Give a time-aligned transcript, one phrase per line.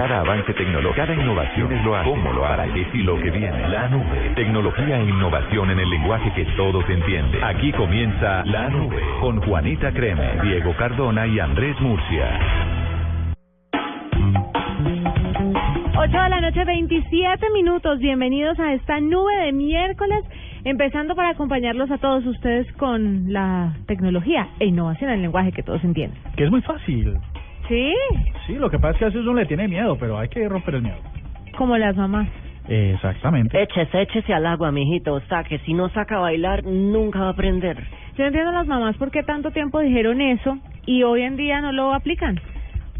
[0.00, 2.08] Cada avance tecnológico, cada innovación es lo hace.
[2.08, 2.64] ¿Cómo lo hará?
[2.72, 3.68] ¿Qué y lo que viene?
[3.68, 4.32] La nube.
[4.34, 7.44] Tecnología e innovación en el lenguaje que todos entienden.
[7.44, 12.30] Aquí comienza La Nube con Juanita Creme, Diego Cardona y Andrés Murcia.
[15.98, 17.98] 8 de la noche, 27 minutos.
[17.98, 20.24] Bienvenidos a esta nube de miércoles,
[20.64, 25.62] empezando para acompañarlos a todos ustedes con la tecnología e innovación en el lenguaje que
[25.62, 26.18] todos entienden.
[26.36, 27.18] Que es muy fácil.
[27.70, 27.94] ¿Sí?
[28.48, 30.48] Sí, lo que pasa es que a veces uno le tiene miedo, pero hay que
[30.48, 30.96] romper el miedo.
[31.56, 32.28] Como las mamás.
[32.68, 33.62] Exactamente.
[33.62, 35.14] Échese, échese al agua, mijito.
[35.14, 37.76] O sea, que si no saca a bailar, nunca va a aprender.
[38.18, 41.60] Yo entiendo a las mamás por qué tanto tiempo dijeron eso y hoy en día
[41.60, 42.40] no lo aplican.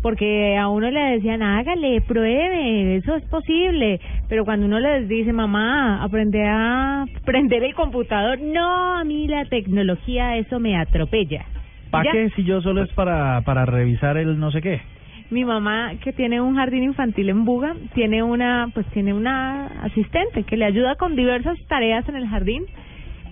[0.02, 4.00] Porque a uno le decían, hágale, pruebe, eso es posible.
[4.28, 9.46] Pero cuando uno les dice, mamá, aprende a prender el computador, no, a mí la
[9.46, 11.44] tecnología, eso me atropella.
[11.90, 14.80] ¿Para qué si yo solo es para, para revisar el no sé qué?
[15.30, 20.42] Mi mamá, que tiene un jardín infantil en Buga, tiene una, pues tiene una asistente
[20.44, 22.64] que le ayuda con diversas tareas en el jardín,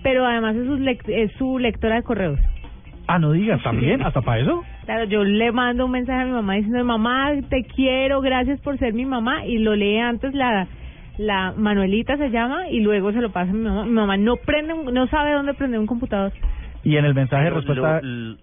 [0.01, 2.39] pero además es su, lec- es su lectora de correos.
[3.07, 4.01] Ah, no digas, ¿también?
[4.01, 4.63] ¿Hasta para eso?
[4.85, 8.77] Claro, yo le mando un mensaje a mi mamá diciendo, mamá, te quiero, gracias por
[8.77, 10.67] ser mi mamá, y lo lee antes la
[11.17, 13.83] la Manuelita se llama y luego se lo pasa a mi mamá.
[13.83, 16.31] Mi mamá no prende, un- no sabe dónde prender un computador.
[16.81, 17.99] Y en el mensaje de Pero respuesta...
[18.01, 18.37] lo-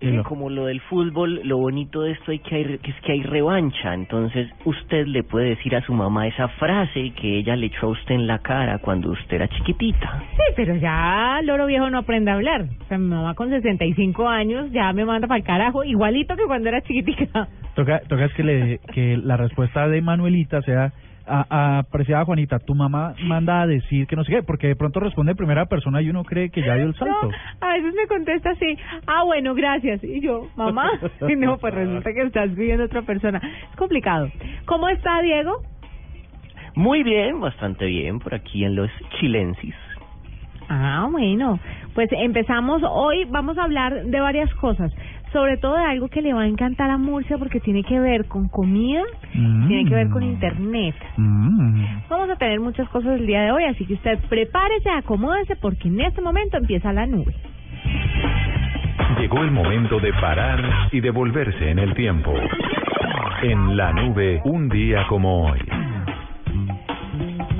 [0.00, 3.12] eh, como lo del fútbol, lo bonito de esto hay que, hay, que es que
[3.12, 3.94] hay revancha.
[3.94, 7.90] Entonces, usted le puede decir a su mamá esa frase que ella le echó a
[7.90, 10.22] usted en la cara cuando usted era chiquitita.
[10.32, 12.66] Sí, pero ya Loro Viejo no aprende a hablar.
[12.80, 16.44] O sea, mi mamá con 65 años ya me manda para el carajo, igualito que
[16.46, 17.48] cuando era chiquitica.
[17.74, 20.92] Toca, toca es que, le, que la respuesta de Manuelita sea...
[21.26, 24.76] A, a, apreciada Juanita, tu mamá manda a decir que no sé qué, porque de
[24.76, 27.28] pronto responde en primera persona y uno cree que ya dio el salto.
[27.28, 30.04] No, a veces me contesta así, ah, bueno, gracias.
[30.04, 30.88] Y yo, mamá,
[31.28, 33.40] y no, pues resulta que estás viviendo otra persona.
[33.70, 34.30] Es complicado.
[34.66, 35.62] ¿Cómo está Diego?
[36.76, 39.74] Muy bien, bastante bien, por aquí en los chilensis.
[40.68, 41.58] Ah, bueno,
[41.94, 44.92] pues empezamos hoy, vamos a hablar de varias cosas,
[45.32, 48.26] sobre todo de algo que le va a encantar a Murcia porque tiene que ver
[48.26, 49.02] con comida,
[49.34, 49.66] Mm.
[49.68, 50.94] tiene que ver con internet.
[51.16, 51.84] Mm.
[52.08, 55.88] Vamos a tener muchas cosas el día de hoy, así que usted prepárese, acomódese porque
[55.88, 57.34] en este momento empieza la nube.
[59.18, 62.32] Llegó el momento de parar y devolverse en el tiempo.
[63.42, 65.58] En la nube, un día como hoy.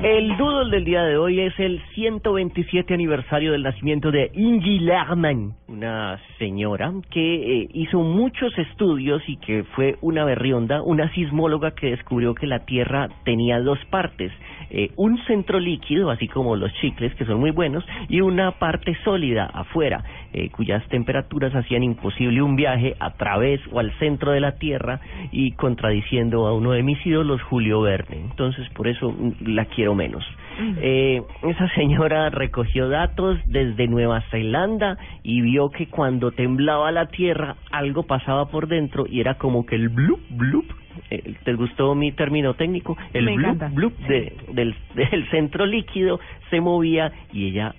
[0.03, 5.53] El doodle del día de hoy es el 127 aniversario del nacimiento de Ingi Lerman,
[5.77, 11.91] una señora que eh, hizo muchos estudios y que fue una berrionda, una sismóloga que
[11.91, 14.31] descubrió que la Tierra tenía dos partes,
[14.69, 18.95] eh, un centro líquido, así como los chicles, que son muy buenos, y una parte
[19.03, 24.39] sólida afuera, eh, cuyas temperaturas hacían imposible un viaje a través o al centro de
[24.39, 24.99] la Tierra
[25.31, 28.17] y contradiciendo a uno de mis ídolos, Julio Verne.
[28.17, 30.23] Entonces, por eso mm, la quiero menos.
[30.81, 37.57] Eh, esa señora recogió datos desde Nueva Zelanda y vio que cuando temblaba la Tierra
[37.71, 40.65] algo pasaba por dentro y era como que el blup, blup.
[41.09, 42.97] Eh, ¿Te gustó mi término técnico?
[43.13, 43.31] El Me
[44.07, 46.19] de, del, del centro líquido
[46.49, 47.73] se movía y ella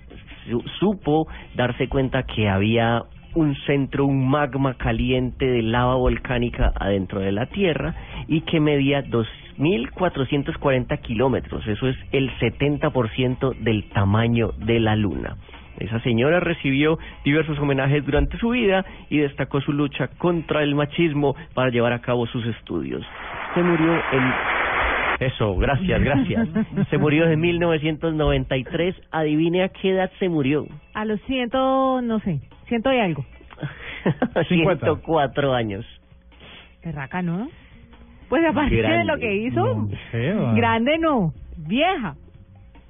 [0.49, 3.03] su- supo darse cuenta que había
[3.35, 7.93] un centro, un magma caliente de lava volcánica adentro de la Tierra
[8.27, 11.65] y que medía 2.440 kilómetros.
[11.67, 15.35] Eso es el 70% del tamaño de la Luna.
[15.79, 21.35] Esa señora recibió diversos homenajes durante su vida y destacó su lucha contra el machismo
[21.53, 23.05] para llevar a cabo sus estudios.
[23.53, 24.33] Se murió en
[25.19, 26.47] eso, gracias, gracias.
[26.89, 28.95] Se murió en 1993.
[29.11, 30.65] Adivine a qué edad se murió.
[30.93, 33.25] A los ciento, no sé, ciento y algo.
[34.47, 34.85] 50.
[34.85, 35.85] 104 años.
[36.83, 37.49] Berraca, ¿no?
[38.29, 42.15] Pues aparte de lo que hizo, No grande no, vieja,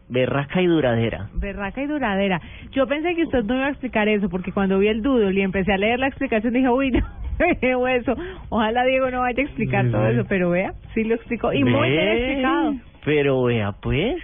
[0.10, 1.30] Berraca y duradera.
[1.36, 2.42] berraca y duradera.
[2.72, 5.44] Yo pensé que usted no iba a explicar eso, porque cuando vi el doodle y
[5.44, 6.92] empecé a leer la explicación dije, uy,
[7.62, 8.16] no, eso.
[8.50, 11.54] Ojalá Diego no vaya a explicar todo eso, pero vea, sí lo explicó.
[11.54, 12.74] Y muy bien explicado.
[13.06, 14.16] Pero vea, pues,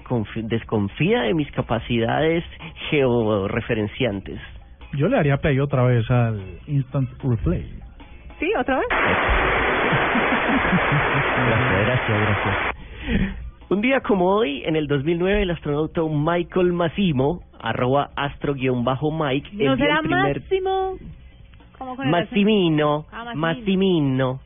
[0.44, 2.44] desconfía de mis capacidades
[2.90, 4.40] georreferenciantes.
[4.94, 7.66] Yo le haría play otra vez al Instant Replay.
[8.40, 8.88] Sí, otra vez.
[11.46, 13.36] Gracias, gracias, gracias.
[13.68, 19.96] Un día como hoy, en el 2009, el astronauta Michael Massimo, arroba astro-mike, ¿No será
[19.96, 20.40] el primer...
[20.42, 20.98] Máximo?
[21.78, 24.40] ¿Cómo con el Massimino, Ah, Massimino.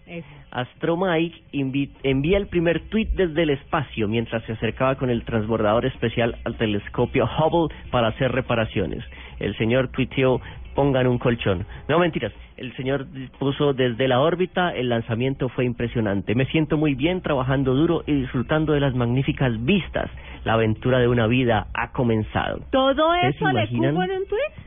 [0.51, 5.86] Astro Mike envía el primer tuit desde el espacio mientras se acercaba con el transbordador
[5.86, 9.04] especial al telescopio Hubble para hacer reparaciones.
[9.39, 10.42] El señor tuiteó,
[10.75, 11.66] pongan un colchón.
[11.88, 13.06] No mentiras, el señor
[13.38, 16.36] puso desde la órbita, el lanzamiento fue impresionante.
[16.36, 20.10] Me siento muy bien trabajando duro y disfrutando de las magníficas vistas.
[20.45, 22.62] La aventura de una vida ha comenzado.
[22.71, 24.66] ¿Todo ¿Ustedes eso le cupo en un tuit?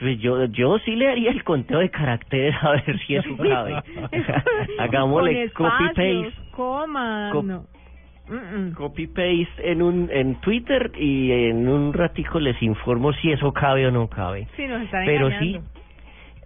[0.00, 3.82] Pues Yo, yo sí le haría el conteo de caracteres a ver si eso cabe.
[4.78, 7.64] Hagámosle Con copy espacios, paste, comas, Cop- no.
[8.30, 8.72] Mm, mm.
[8.74, 13.86] copy paste en un en Twitter y en un ratico les informo si eso cabe
[13.86, 14.46] o no cabe.
[14.56, 15.60] Sí, nos están Pero engañando.
[15.60, 15.80] sí,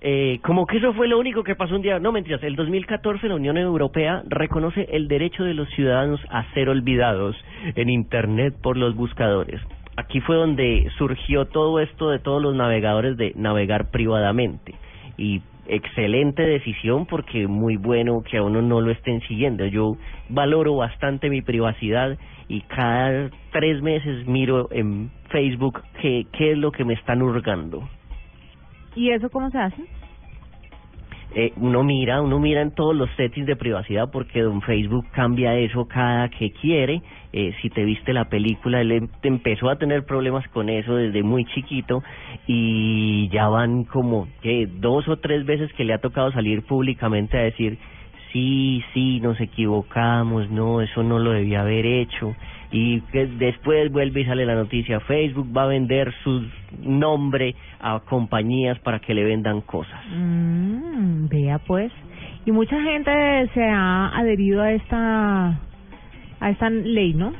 [0.00, 1.98] eh, como que eso fue lo único que pasó un día.
[1.98, 6.68] No mentiras, el 2014 la Unión Europea reconoce el derecho de los ciudadanos a ser
[6.68, 7.36] olvidados
[7.74, 9.60] en Internet por los buscadores.
[9.96, 14.74] Aquí fue donde surgió todo esto de todos los navegadores de navegar privadamente.
[15.16, 19.66] Y excelente decisión porque muy bueno que a uno no lo estén siguiendo.
[19.66, 19.96] Yo
[20.28, 22.18] valoro bastante mi privacidad
[22.48, 27.88] y cada tres meses miro en Facebook qué, qué es lo que me están hurgando.
[28.94, 29.82] ¿Y eso cómo se hace?
[31.36, 35.56] Eh, uno mira, uno mira en todos los settings de privacidad porque don Facebook cambia
[35.58, 37.02] eso cada que quiere.
[37.32, 41.24] Eh, si te viste la película, él em- empezó a tener problemas con eso desde
[41.24, 42.04] muy chiquito
[42.46, 47.36] y ya van como que dos o tres veces que le ha tocado salir públicamente
[47.36, 47.78] a decir
[48.32, 52.34] sí, sí, nos equivocamos, no, eso no lo debía haber hecho.
[52.76, 56.44] Y que después vuelve y sale la noticia, Facebook va a vender su
[56.82, 60.00] nombre a compañías para que le vendan cosas.
[60.10, 61.92] Mm, vea pues.
[62.44, 65.60] Y mucha gente se ha adherido a esta
[66.40, 67.32] a esta ley, ¿no?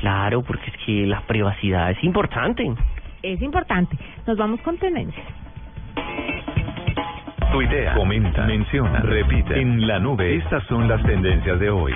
[0.00, 2.68] Claro, porque es que la privacidad es importante.
[3.22, 3.96] Es importante.
[4.26, 5.26] Nos vamos con tendencias.
[7.52, 9.60] Tuitea, comenta, menciona, repite.
[9.60, 11.94] En la nube, estas son las tendencias de hoy.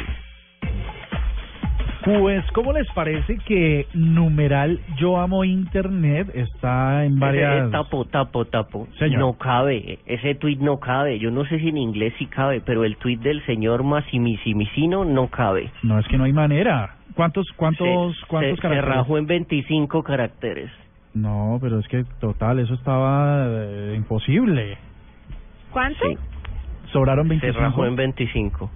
[2.04, 7.62] Pues, ¿cómo les parece que numeral Yo Amo Internet está en varias...
[7.62, 8.88] Ese tapo, tapo, tapo.
[8.98, 9.20] Señor.
[9.20, 11.18] No cabe, ese tuit no cabe.
[11.20, 15.28] Yo no sé si en inglés sí cabe, pero el tuit del señor Massimicimicino no
[15.28, 15.70] cabe.
[15.82, 16.96] No, es que no hay manera.
[17.14, 18.96] ¿Cuántos, cuántos, se, cuántos se- se caracteres?
[18.96, 20.70] rajó en 25 caracteres.
[21.14, 24.76] No, pero es que total, eso estaba eh, imposible.
[25.70, 26.04] ¿Cuánto?
[26.08, 26.16] Sí,
[26.90, 27.60] Sobraron se 25.
[27.60, 28.70] rajó en 25.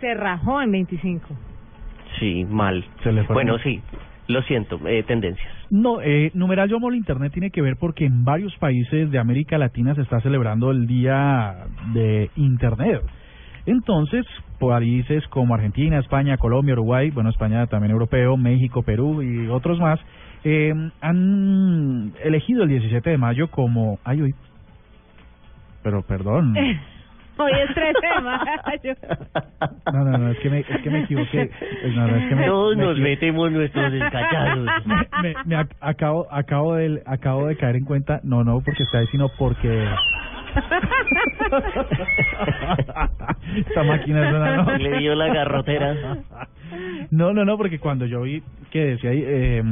[0.00, 1.34] Se rajó en 25.
[2.18, 2.84] Sí, mal.
[3.02, 3.34] Se le fue.
[3.34, 3.80] Bueno, sí,
[4.28, 5.52] lo siento, eh, tendencias.
[5.70, 9.18] No, eh, numeral Yo Amo el Internet tiene que ver porque en varios países de
[9.18, 13.02] América Latina se está celebrando el Día de Internet.
[13.66, 14.24] Entonces,
[14.58, 19.98] países como Argentina, España, Colombia, Uruguay, bueno, España también europeo, México, Perú y otros más,
[20.44, 23.98] eh, han elegido el 17 de mayo como...
[24.04, 24.34] Ay, uy.
[25.82, 26.54] Pero perdón.
[27.36, 28.94] Hoy es 13 de mayo.
[29.92, 31.50] No, no, no, es que me, es que me equivoqué.
[31.96, 34.70] No, no, es que me, Todos me nos metemos nuestros descachados.
[35.22, 38.98] me, me ac- acabo acabo de acabo de caer en cuenta no no porque está
[38.98, 39.84] ahí sino porque
[43.56, 45.94] esta máquina es una no Le dio la garrotera.
[47.10, 49.62] no no no porque cuando yo vi que decía ahí eh,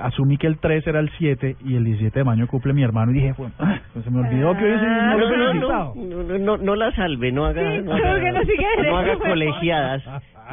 [0.00, 3.10] asumí que el 3 era el 7 y el 17 de mayo cumple mi hermano
[3.10, 5.26] y dije pues, ah, pues se me olvidó que hoy es el Ah, no No,
[5.26, 5.94] no, felicitado.
[5.96, 9.16] no, no, no, no la salve, no haga, Sí, no haga, no sigue no haga
[9.18, 10.02] colegiadas,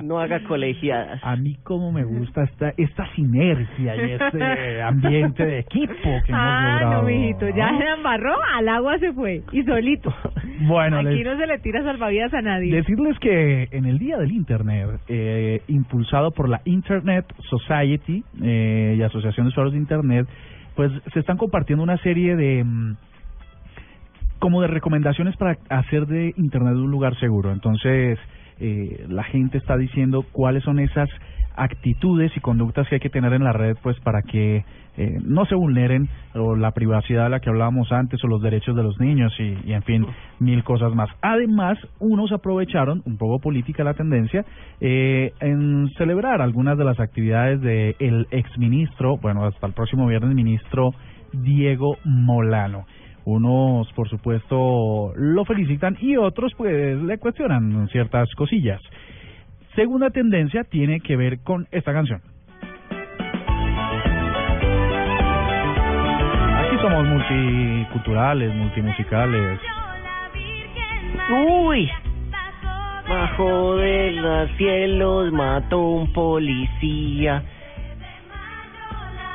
[0.03, 1.19] no haga colegiadas.
[1.23, 5.93] a mí como me gusta esta esta sinergia y este ambiente de equipo
[6.25, 10.13] que hemos Ah, logrado no, mijito, ya se embarró, al agua se fue, y solito.
[10.68, 12.74] bueno Aquí les- no se le tira salvavidas a nadie.
[12.74, 19.01] Decirles que en el Día del Internet, eh, impulsado por la Internet Society eh, y
[19.01, 20.27] Asociación de Usuarios de Internet,
[20.75, 22.96] pues se están compartiendo una serie de mm,
[24.39, 27.51] como de recomendaciones para hacer de Internet un lugar seguro.
[27.53, 28.20] Entonces,
[28.60, 31.10] eh, la gente está diciendo cuáles son esas
[31.55, 34.63] actitudes y conductas que hay que tener en la red pues para que
[34.95, 38.75] eh, no se vulneren o la privacidad de la que hablábamos antes o los derechos
[38.75, 40.05] de los niños y, y en fin
[40.39, 41.10] mil cosas más.
[41.22, 44.45] Además unos aprovecharon un poco política la tendencia
[44.81, 50.36] eh, en celebrar algunas de las actividades de el exministro bueno hasta el próximo viernes
[50.36, 50.93] ministro
[51.31, 52.86] Diego Molano.
[53.25, 58.81] Unos por supuesto lo felicitan y otros pues le cuestionan ciertas cosillas
[59.75, 62.22] Segunda tendencia tiene que ver con esta canción.
[66.60, 69.60] Aquí somos multiculturales, multimusicales.
[71.48, 71.89] Uy,
[73.10, 77.44] bajo de los cielos mató un policía.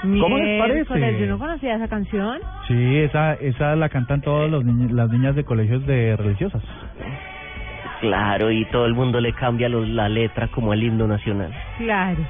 [0.02, 1.18] ¿Cómo les parece?
[1.20, 2.38] Yo no conocía esa canción.
[2.68, 6.62] Sí, esa, esa la cantan todas los niños- las niñas de colegios de religiosas.
[8.00, 11.52] Claro, y todo el mundo le cambia los, la letra como el himno nacional.
[11.78, 12.24] Claro.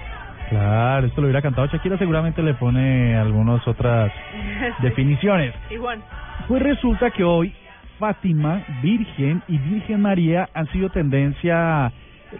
[0.48, 4.10] Claro, esto lo hubiera cantado Shakira, seguramente le pone algunas otras
[4.80, 5.54] definiciones.
[5.70, 6.02] Igual.
[6.46, 7.54] Pues resulta que hoy
[7.98, 11.92] Fátima, Virgen y Virgen María han sido tendencia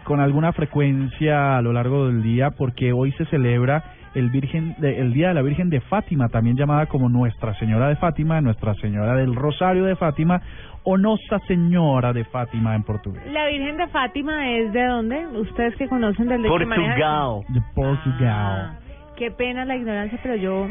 [0.05, 3.83] con alguna frecuencia a lo largo del día porque hoy se celebra
[4.15, 7.89] el Virgen de- el Día de la Virgen de Fátima, también llamada como Nuestra Señora
[7.89, 10.41] de Fátima, Nuestra Señora del Rosario de Fátima
[10.85, 13.23] o Nossa Señora de Fátima en portugués.
[13.33, 15.27] La Virgen de Fátima es de dónde?
[15.39, 17.43] Ustedes que conocen del Portugal.
[17.49, 18.71] De Portugal.
[18.73, 18.79] Ah,
[19.17, 20.67] qué pena la ignorancia, pero yo,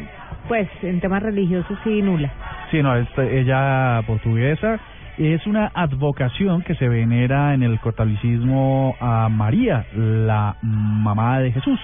[0.48, 2.30] pues, en temas religiosos sí nula.
[2.70, 4.78] Sí, no, es ella portuguesa.
[5.18, 11.80] Es una advocación que se venera en el catolicismo a María, la mamá de Jesús.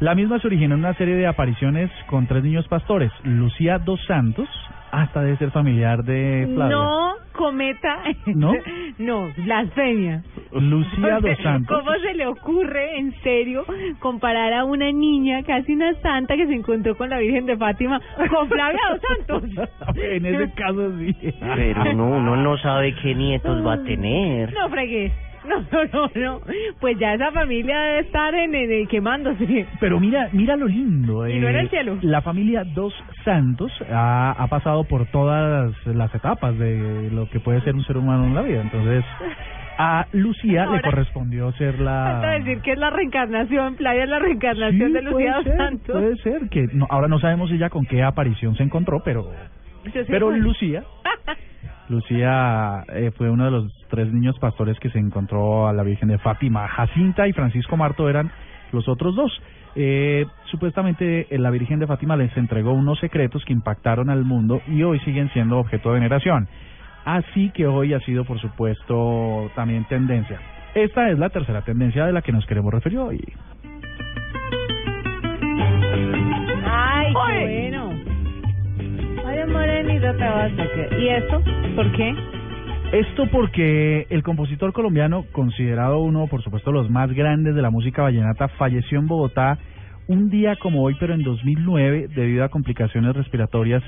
[0.00, 3.12] La misma se originó en una serie de apariciones con tres niños pastores.
[3.22, 4.48] Lucía dos Santos,
[4.90, 6.74] hasta de ser familiar de Flavia.
[6.74, 8.02] No cometa.
[8.34, 8.52] ¿No?
[8.98, 10.22] no, blasfemia.
[10.52, 11.78] Lucía dos Santos.
[11.78, 13.66] ¿Cómo se le ocurre, en serio,
[13.98, 18.00] comparar a una niña, casi una santa, que se encontró con la Virgen de Fátima,
[18.30, 19.68] con Flavia dos Santos?
[19.96, 21.14] en ese caso sí.
[21.40, 24.50] Pero no, uno no sabe qué nietos va a tener.
[24.54, 25.12] No fregues.
[25.48, 26.40] No, no, no, no.
[26.80, 29.66] Pues ya esa familia debe estar en, en, en quemándose.
[29.80, 31.26] Pero mira, mira lo lindo.
[31.28, 31.98] Y no eh, era el cielo.
[32.02, 32.92] La familia Dos
[33.24, 37.96] Santos ha, ha pasado por todas las etapas de lo que puede ser un ser
[37.96, 38.60] humano en la vida.
[38.60, 39.04] Entonces,
[39.78, 42.32] a Lucía le correspondió ser Falta la...
[42.38, 45.96] decir que es la reencarnación, Flavia es la reencarnación Sí, de Lucía dos ser, Santos.
[45.96, 49.30] Puede ser, que no- ahora no sabemos ella con qué aparición se encontró, pero...
[50.08, 50.30] Pero.
[50.30, 50.84] Lucía,
[51.88, 56.08] Lucía eh, fue uno de los tres niños pastores que se encontró a la Virgen
[56.08, 56.68] de Fátima.
[56.68, 58.30] Jacinta y Francisco Marto eran
[58.72, 59.32] los otros dos.
[59.76, 64.62] Eh, supuestamente eh, la Virgen de Fátima les entregó unos secretos que impactaron al mundo
[64.66, 66.48] y hoy siguen siendo objeto de veneración.
[67.04, 70.38] Así que hoy ha sido, por supuesto, también tendencia.
[70.74, 73.20] Esta es la tercera tendencia de la que nos queremos referir hoy.
[76.64, 77.99] Ay, qué bueno.
[80.98, 81.40] ¿Y esto?
[81.76, 82.14] ¿Por qué?
[82.92, 88.02] Esto porque el compositor colombiano, considerado uno, por supuesto, los más grandes de la música
[88.02, 89.58] vallenata, falleció en Bogotá
[90.08, 93.84] un día como hoy, pero en 2009, debido a complicaciones respiratorias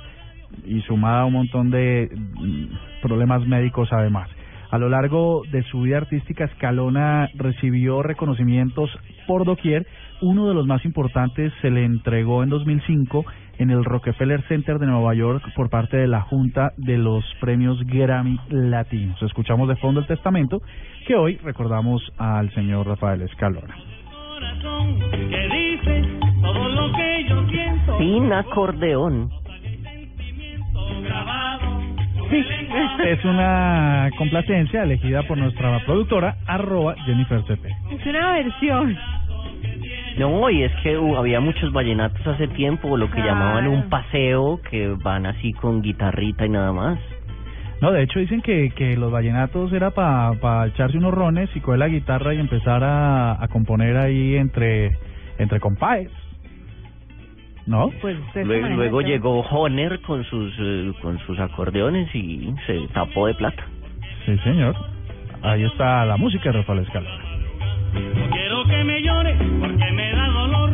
[0.65, 4.29] y sumada a un montón de mm, problemas médicos además.
[4.73, 8.89] A lo largo de su vida artística, Escalona recibió reconocimientos
[9.27, 9.87] por doquier.
[10.23, 13.23] Uno de los más importantes se le entregó en 2005
[13.59, 17.85] en el Rockefeller Center de Nueva York por parte de la Junta de los Premios
[17.85, 19.23] Grammy Latinos.
[19.23, 20.63] Escuchamos de fondo el testamento
[21.07, 23.77] que hoy recordamos al señor Rafael Escalona.
[27.99, 29.31] Sin acordeón.
[32.33, 32.45] Sí,
[33.05, 37.41] es una complacencia elegida por nuestra productora, arroba Jennifer.
[37.91, 38.97] Es una versión.
[40.19, 43.29] No, y es que uh, había muchos vallenatos hace tiempo, lo que Claro.
[43.31, 46.99] llamaban un paseo, que van así con guitarrita y nada más.
[47.83, 51.61] No, de hecho dicen que, que los vallenatos era para pa echarse unos rones y
[51.61, 54.91] coger la guitarra y empezar a, a componer ahí entre,
[55.39, 56.11] entre compadres.
[57.67, 57.91] ¿No?
[58.01, 63.35] Pues Luego, luego llegó Honer con sus eh, con sus acordeones y se tapó de
[63.35, 63.65] plata.
[64.27, 64.75] Sí, señor.
[65.43, 67.25] Ahí está la música de Rafael Escalona.
[67.95, 70.71] No quiero que me llore porque me da dolor.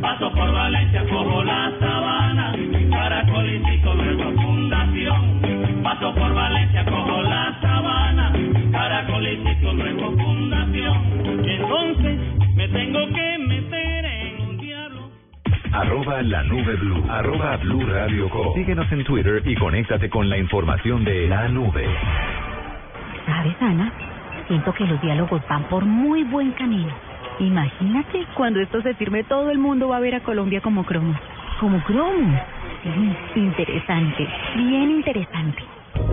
[0.00, 2.54] Paso por Valencia, cojo la sabana.
[2.90, 5.82] Caracolicito, luego fundación.
[5.82, 8.32] Paso por Valencia, cojo la sabana.
[8.72, 11.44] Caracolicito, luego fundación.
[11.44, 12.18] Y entonces
[12.54, 13.99] me tengo que meter.
[15.72, 17.04] Arroba la nube blue.
[17.08, 18.54] Arroba blue radio com.
[18.54, 21.86] Síguenos en Twitter y conéctate con la información de la nube.
[23.26, 23.92] ¿Sabes, Ana?
[24.48, 26.92] Siento que los diálogos van por muy buen camino.
[27.38, 31.14] Imagínate, cuando esto se firme, todo el mundo va a ver a Colombia como cromo.
[31.60, 32.40] ¿Como cromo?
[33.34, 35.62] Sí, interesante, bien interesante.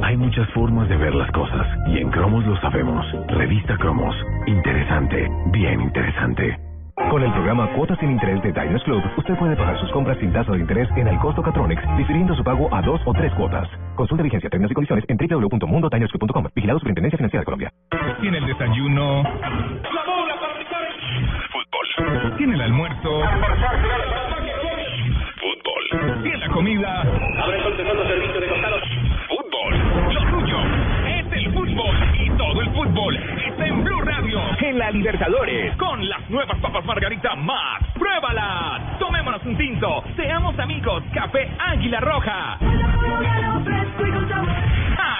[0.04, 3.06] Hay muchas formas de ver las cosas y en Cromos lo sabemos.
[3.30, 4.16] Revista Cromos.
[4.46, 5.28] Interesante.
[5.52, 6.67] Bien interesante.
[6.98, 10.34] Con el programa Cuotas sin Interés de Diners Club, usted puede pagar sus compras sin
[10.34, 13.70] tasa de interés en el costo Catronics, difiriendo su pago a dos o tres cuotas.
[13.96, 16.48] Consulta vigencia, términos y condiciones en www.mundotinersclub.com.
[16.54, 17.72] Vigilado Superintendencia Financiera de Colombia.
[18.20, 19.24] Tiene el desayuno.
[21.52, 22.38] Fútbol.
[22.38, 23.22] Tiene el almuerzo.
[25.40, 26.24] Fútbol.
[26.24, 27.04] Tiene la comida.
[27.04, 28.97] Fútbol.
[32.38, 34.40] Todo el fútbol está en Blue Radio.
[34.60, 35.76] En la Libertadores.
[35.78, 37.84] Con las nuevas papas Margarita más.
[37.94, 39.00] ¡Pruébalas!
[39.00, 40.04] Tomémonos un tinto.
[40.16, 41.04] Seamos amigos.
[41.14, 42.58] Café Águila Roja.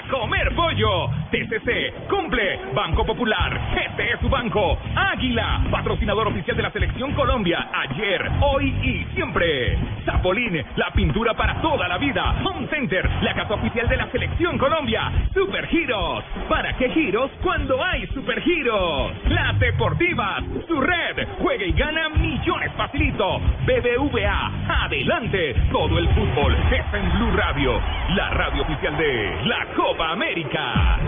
[0.10, 1.10] Comer pollo.
[1.32, 2.60] TCC, cumple.
[2.74, 4.78] Banco Popular, este es su banco.
[4.96, 7.68] Águila, patrocinador oficial de la Selección Colombia.
[7.74, 9.78] Ayer, hoy y siempre.
[10.06, 12.36] Zapolín, la pintura para toda la vida.
[12.46, 15.12] Home Center, la casa oficial de la Selección Colombia.
[15.34, 16.24] Super Giros.
[16.48, 19.12] ¿Para qué giros cuando hay Super Giros?
[19.28, 21.28] Las Deportivas, su red.
[21.40, 23.40] Juega y gana millones facilito.
[23.66, 25.56] BBVA, adelante.
[25.72, 27.82] Todo el fútbol está en Blue Radio,
[28.16, 31.00] la radio oficial de la Copa América.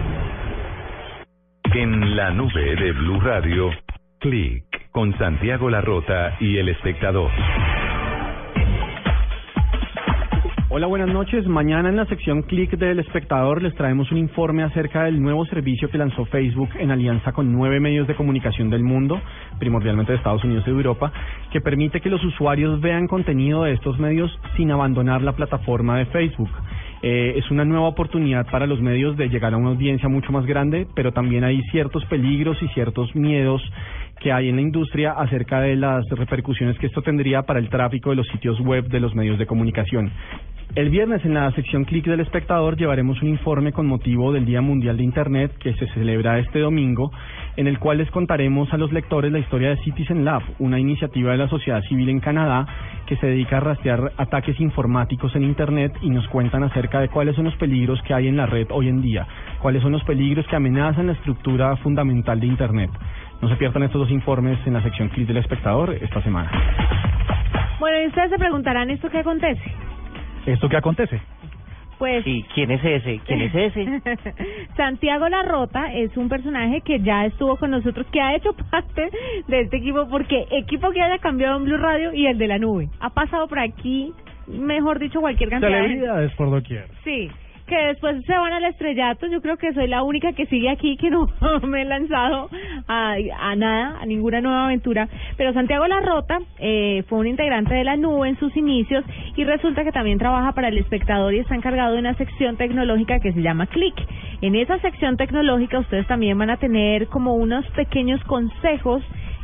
[1.76, 3.70] En la nube de Blue Radio,
[4.20, 7.30] clic con Santiago Larrota y el espectador.
[10.72, 11.48] Hola, buenas noches.
[11.48, 15.90] Mañana en la sección Click del Espectador les traemos un informe acerca del nuevo servicio
[15.90, 19.20] que lanzó Facebook en alianza con nueve medios de comunicación del mundo,
[19.58, 21.12] primordialmente de Estados Unidos y de Europa,
[21.52, 26.06] que permite que los usuarios vean contenido de estos medios sin abandonar la plataforma de
[26.06, 26.52] Facebook.
[27.02, 30.46] Eh, es una nueva oportunidad para los medios de llegar a una audiencia mucho más
[30.46, 33.62] grande, pero también hay ciertos peligros y ciertos miedos
[34.20, 38.10] que hay en la industria acerca de las repercusiones que esto tendría para el tráfico
[38.10, 40.12] de los sitios web de los medios de comunicación.
[40.76, 44.62] El viernes en la sección Click del Espectador llevaremos un informe con motivo del Día
[44.62, 47.12] Mundial de Internet que se celebra este domingo,
[47.58, 51.32] en el cual les contaremos a los lectores la historia de Citizen Lab, una iniciativa
[51.32, 52.66] de la sociedad civil en Canadá
[53.06, 57.36] que se dedica a rastrear ataques informáticos en Internet y nos cuentan acerca de cuáles
[57.36, 59.28] son los peligros que hay en la red hoy en día,
[59.60, 62.92] cuáles son los peligros que amenazan la estructura fundamental de Internet.
[63.42, 66.52] No se pierdan estos dos informes en la sección Click del Espectador esta semana.
[67.80, 69.64] Bueno, y ustedes se preguntarán, ¿esto qué acontece?
[70.46, 71.22] ¿Esto qué acontece?
[72.00, 73.20] Pues Sí, ¿quién es ese?
[73.26, 74.02] ¿Quién es ese?
[74.78, 79.10] Santiago Larrota es un personaje que ya estuvo con nosotros, que ha hecho parte
[79.48, 82.58] de este equipo, porque equipo que haya cambiado en Blue Radio y el de la
[82.58, 82.88] nube.
[83.02, 84.14] Ha pasado por aquí,
[84.48, 85.88] mejor dicho, cualquier cantidad de.
[85.88, 86.88] Celebridades por doquier.
[87.04, 87.30] Sí,
[87.70, 89.28] que después se van al estrellato.
[89.28, 91.28] Yo creo que soy la única que sigue aquí, que no
[91.64, 92.50] me he lanzado
[92.88, 95.08] a, a nada, a ninguna nueva aventura.
[95.38, 99.84] Pero Santiago Larrota eh, fue un integrante de la nube en sus inicios y resulta
[99.84, 103.42] que también trabaja para el espectador y está encargado de una sección tecnológica que se
[103.42, 103.96] llama Click.
[104.42, 109.04] En esa sección tecnológica ustedes también van a tener como unos pequeños consejos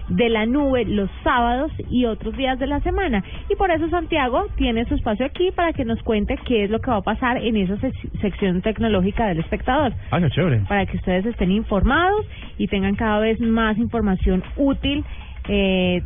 [0.10, 3.24] de la nube los sábados y otros días de la semana.
[3.50, 6.80] Y por eso Santiago tiene su espacio aquí para que nos cuente qué es lo
[6.80, 9.94] que va a pasar en esa sec- sección tecnológica del espectador.
[10.12, 10.60] Ah, qué chévere.
[10.68, 12.26] Para que ustedes estén informados
[12.58, 15.04] y tengan cada vez más información útil,
[15.48, 16.02] eh,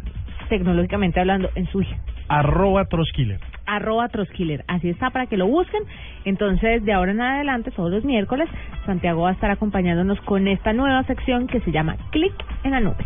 [0.50, 1.84] tecnológicamente hablando, en su
[2.28, 3.40] Arroba Troskiller.
[3.66, 4.64] arroba Troskiller.
[4.68, 5.82] Así está para que lo busquen.
[6.26, 8.48] Entonces, de ahora en adelante, todos los miércoles,
[8.86, 12.34] Santiago va a estar acompañándonos con esta nueva sección que se llama Click
[12.64, 12.98] en la nube.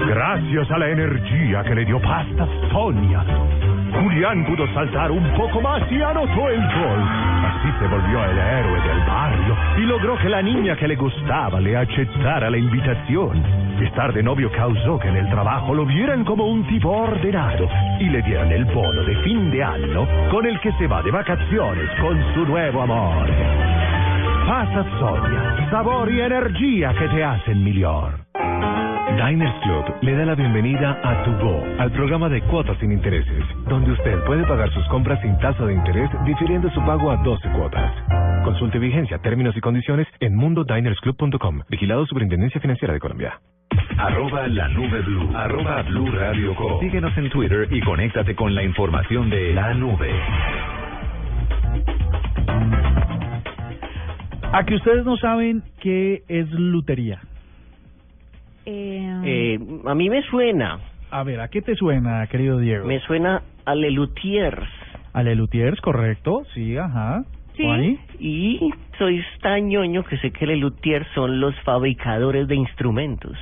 [0.07, 3.23] Gracias a la energía que le dio Pasta Sonia,
[3.93, 7.26] Julián pudo saltar un poco más y anotó el gol.
[7.67, 11.59] Así se volvió el héroe del barrio y logró que la niña que le gustaba
[11.59, 13.43] le aceptara la invitación.
[13.81, 17.67] Estar de novio causó que en el trabajo lo vieran como un tipo ordenado
[17.99, 21.11] y le dieran el bono de fin de año con el que se va de
[21.11, 23.27] vacaciones con su nuevo amor.
[24.47, 28.26] Pasta Sonia, sabor y energía que te hacen mejor.
[29.17, 33.43] Diners Club le da la bienvenida a Tu Go, al programa de cuotas sin intereses,
[33.67, 37.49] donde usted puede pagar sus compras sin tasa de interés, difiriendo su pago a 12
[37.49, 37.91] cuotas.
[38.43, 41.61] Consulte vigencia, términos y condiciones en mundodinersclub.com.
[41.67, 43.41] Vigilado Superintendencia Financiera de Colombia.
[43.97, 45.35] Arroba la nube blue.
[45.35, 46.79] Arroba blue radio com.
[46.79, 50.11] Síguenos en Twitter y conéctate con la información de la nube.
[54.53, 57.19] A que ustedes no saben qué es lutería.
[58.69, 60.79] Eh, a mí me suena.
[61.09, 62.85] A ver, ¿a qué te suena, querido Diego?
[62.85, 64.67] Me suena a Lelutiers.
[65.13, 67.23] A Lelutiers, correcto, sí, ajá.
[67.55, 67.99] Sí.
[68.19, 73.37] Y soy tan ñoño que sé que el luthier son los fabricadores de instrumentos.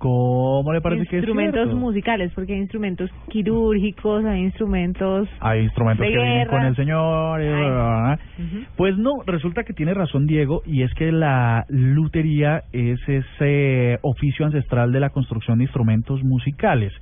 [0.00, 1.76] ¿Cómo le parece que es instrumentos cierto?
[1.76, 5.28] musicales, porque hay instrumentos quirúrgicos, hay instrumentos...
[5.40, 6.50] Hay instrumentos de que vienen guerra.
[6.50, 7.42] con el señor.
[7.42, 7.52] y Ay.
[7.52, 8.18] bla, bla, bla.
[8.38, 8.64] Ujú.
[8.78, 14.46] Pues no, resulta que tiene razón Diego, y es que la lutería es ese oficio
[14.46, 16.94] ancestral de la construcción de instrumentos musicales.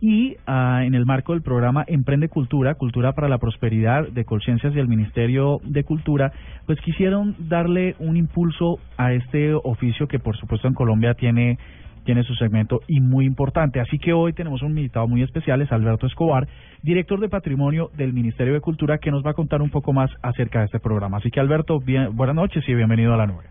[0.00, 4.74] Y ah, en el marco del programa Emprende Cultura, Cultura para la Prosperidad de Colciencias
[4.74, 6.32] y el Ministerio de Cultura,
[6.66, 11.58] pues quisieron darle un impulso a este oficio que por supuesto en Colombia tiene
[12.04, 13.80] tiene su segmento y muy importante.
[13.80, 16.46] Así que hoy tenemos un invitado muy especial, es Alberto Escobar,
[16.82, 20.10] director de patrimonio del Ministerio de Cultura, que nos va a contar un poco más
[20.22, 21.18] acerca de este programa.
[21.18, 23.44] Así que Alberto, bien, buenas noches y bienvenido a la nube.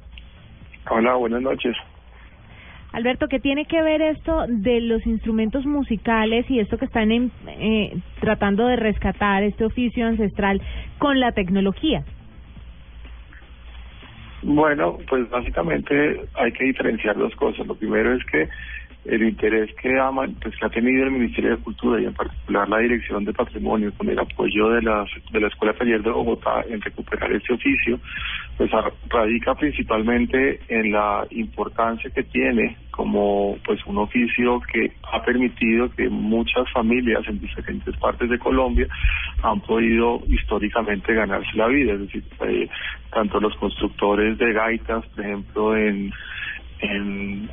[0.89, 1.75] Hola, buenas noches.
[2.91, 7.31] Alberto, ¿qué tiene que ver esto de los instrumentos musicales y esto que están en-
[7.47, 10.59] eh, tratando de rescatar este oficio ancestral
[10.97, 12.03] con la tecnología?
[14.41, 17.67] Bueno, pues básicamente hay que diferenciar dos cosas.
[17.67, 18.49] Lo primero es que
[19.09, 22.69] el interés que ama, pues que ha tenido el Ministerio de Cultura y en particular
[22.69, 26.63] la Dirección de Patrimonio con el apoyo de la de la Escuela Taller de Bogotá
[26.69, 27.99] en recuperar este oficio,
[28.57, 28.69] pues
[29.09, 36.09] radica principalmente en la importancia que tiene como pues un oficio que ha permitido que
[36.09, 38.87] muchas familias en diferentes partes de Colombia
[39.41, 42.67] han podido históricamente ganarse la vida, es decir, eh,
[43.11, 46.11] tanto los constructores de gaitas, por ejemplo, en
[46.81, 47.49] en,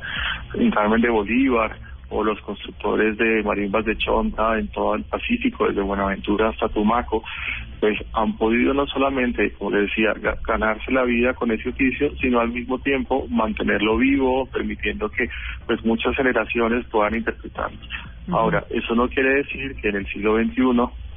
[0.55, 1.75] en Carmen de Bolívar
[2.09, 7.21] o los constructores de marimbas de Chonta en todo el Pacífico, desde Buenaventura hasta Tumaco,
[7.81, 12.09] pues han podido no solamente, como les decía, ga- ganarse la vida con ese oficio,
[12.21, 15.29] sino al mismo tiempo mantenerlo vivo, permitiendo que
[15.65, 17.77] pues muchas generaciones puedan interpretarlo.
[18.31, 20.63] Ahora, eso no quiere decir que en el siglo XXI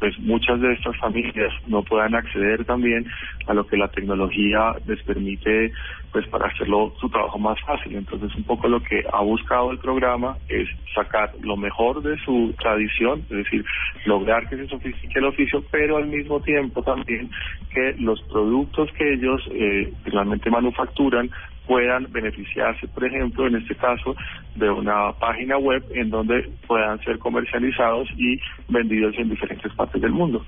[0.01, 3.07] pues muchas de estas familias no puedan acceder también
[3.47, 5.73] a lo que la tecnología les permite
[6.11, 7.95] pues para hacerlo su trabajo más fácil.
[7.95, 12.55] Entonces un poco lo que ha buscado el programa es sacar lo mejor de su
[12.59, 13.65] tradición, es decir,
[14.07, 17.31] lograr que se sofistique el oficio, pero al mismo tiempo también
[17.73, 21.31] que los productos que ellos eh, realmente manufacturan
[21.71, 24.17] puedan beneficiarse, por ejemplo, en este caso,
[24.57, 30.11] de una página web en donde puedan ser comercializados y vendidos en diferentes partes del
[30.11, 30.45] mundo.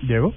[0.00, 0.32] Diego.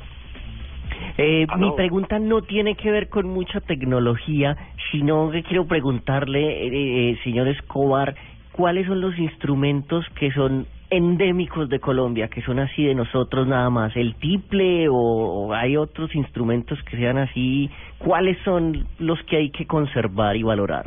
[1.17, 4.57] Eh, Ah, mi pregunta no tiene que ver con mucha tecnología,
[4.91, 8.13] sino que quiero preguntarle, eh, eh, señor Escobar,
[8.51, 13.69] ¿cuáles son los instrumentos que son endémicos de Colombia, que son así de nosotros nada
[13.69, 13.95] más?
[13.95, 17.69] ¿El tiple o, o hay otros instrumentos que sean así?
[17.97, 20.85] ¿Cuáles son los que hay que conservar y valorar?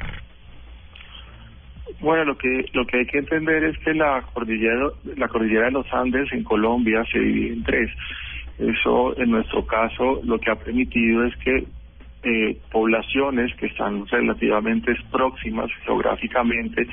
[2.01, 5.73] Bueno, lo que lo que hay que entender es que la cordillera la cordillera de
[5.73, 7.91] los Andes en Colombia se divide en tres.
[8.59, 11.65] Eso, en nuestro caso, lo que ha permitido es que
[12.25, 16.87] eh, poblaciones que están relativamente próximas geográficamente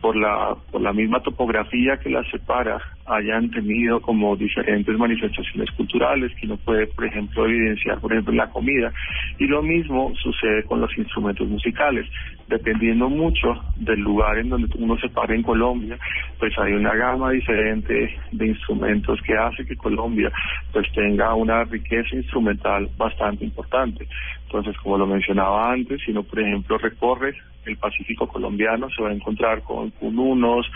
[0.00, 6.32] por la por la misma topografía que las separa hayan tenido como diferentes manifestaciones culturales
[6.38, 8.92] que uno puede por ejemplo evidenciar por ejemplo la comida.
[9.38, 12.06] Y lo mismo sucede con los instrumentos musicales.
[12.48, 15.98] Dependiendo mucho del lugar en donde uno se para en Colombia
[16.38, 20.30] pues hay una gama diferente de instrumentos que hace que Colombia
[20.72, 24.06] pues tenga una riqueza instrumental bastante importante
[24.48, 29.10] entonces como lo mencionaba antes si uno por ejemplo recorre el Pacífico colombiano se va
[29.10, 30.66] a encontrar con cununos,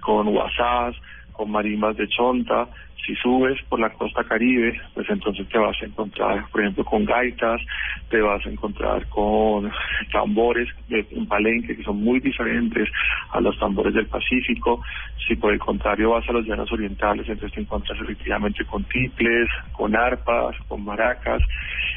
[0.00, 0.94] con guasás,
[1.36, 2.68] con marimbas de chonta.
[3.04, 7.04] Si subes por la costa caribe, pues entonces te vas a encontrar, por ejemplo, con
[7.04, 7.60] gaitas,
[8.08, 9.70] te vas a encontrar con
[10.10, 12.88] tambores de palenque que son muy diferentes
[13.30, 14.82] a los tambores del Pacífico.
[15.28, 19.48] Si por el contrario vas a los llanos orientales, entonces te encuentras efectivamente con tiples,
[19.72, 21.42] con arpas, con maracas.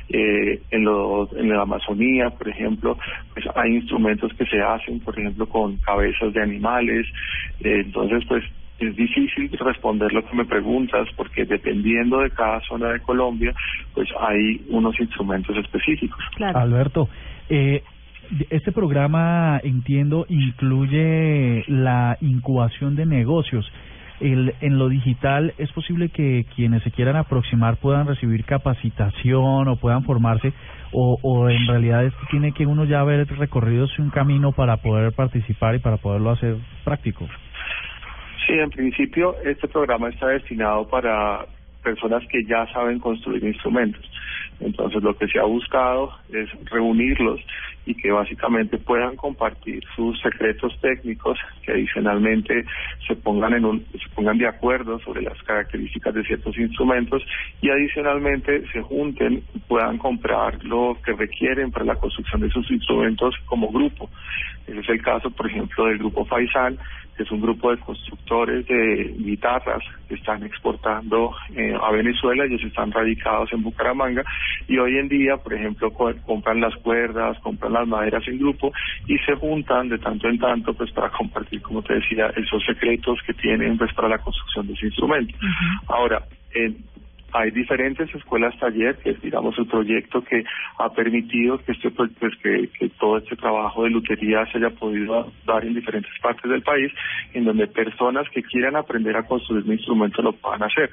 [0.09, 2.97] Eh, en la Amazonía, por ejemplo,
[3.33, 7.05] pues hay instrumentos que se hacen, por ejemplo, con cabezas de animales.
[7.59, 8.43] Eh, entonces, pues
[8.79, 13.53] es difícil responder lo que me preguntas porque dependiendo de cada zona de Colombia,
[13.93, 16.19] pues hay unos instrumentos específicos.
[16.53, 17.09] Alberto,
[17.49, 17.83] eh,
[18.49, 23.69] este programa, entiendo, incluye la incubación de negocios.
[24.19, 29.75] El, en lo digital, ¿es posible que quienes se quieran aproximar puedan recibir capacitación o
[29.77, 30.51] puedan formarse?
[30.91, 34.77] ¿O, o en realidad es que tiene que uno ya haber recorrido un camino para
[34.77, 37.27] poder participar y para poderlo hacer práctico?
[38.49, 41.45] Sí, en principio este programa está destinado para
[41.83, 44.03] personas que ya saben construir instrumentos.
[44.59, 47.39] Entonces lo que se ha buscado es reunirlos
[47.85, 52.65] y que básicamente puedan compartir sus secretos técnicos, que adicionalmente
[53.07, 57.23] se pongan en un, se pongan de acuerdo sobre las características de ciertos instrumentos
[57.61, 62.69] y adicionalmente se junten y puedan comprar lo que requieren para la construcción de sus
[62.71, 64.09] instrumentos como grupo.
[64.65, 66.79] Ese es el caso, por ejemplo, del grupo Faisal,
[67.23, 72.91] es un grupo de constructores de guitarras que están exportando eh, a Venezuela, ellos están
[72.91, 74.23] radicados en Bucaramanga
[74.67, 78.71] y hoy en día, por ejemplo, co- compran las cuerdas, compran las maderas en grupo
[79.07, 83.19] y se juntan de tanto en tanto pues para compartir, como te decía, esos secretos
[83.25, 85.33] que tienen pues para la construcción de ese instrumento.
[85.87, 86.21] Ahora,
[86.53, 86.73] eh,
[87.33, 90.43] hay diferentes escuelas taller, que es digamos el proyecto que
[90.77, 92.11] ha permitido que este pues
[92.41, 96.61] que, que todo este trabajo de lutería se haya podido dar en diferentes partes del
[96.61, 96.91] país,
[97.33, 100.89] en donde personas que quieran aprender a construir un instrumento lo puedan hacer.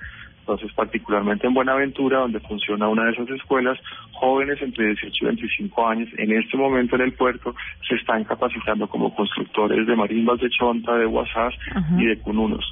[0.46, 3.76] Entonces, particularmente en Buenaventura, donde funciona una de esas escuelas,
[4.12, 7.52] jóvenes entre 18 y 25 años, en este momento en el puerto,
[7.88, 11.52] se están capacitando como constructores de marimbas de chonta, de guasás
[11.98, 12.64] y de cununos.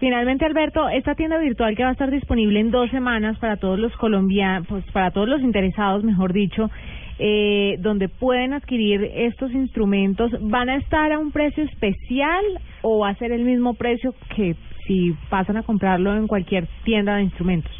[0.00, 3.78] Finalmente, Alberto, esta tienda virtual que va a estar disponible en dos semanas para todos
[3.78, 6.70] los colombianos, pues para todos los interesados, mejor dicho,
[7.18, 12.42] eh, donde pueden adquirir estos instrumentos, ¿van a estar a un precio especial
[12.80, 17.16] o va a ser el mismo precio que si pasan a comprarlo en cualquier tienda
[17.16, 17.79] de instrumentos?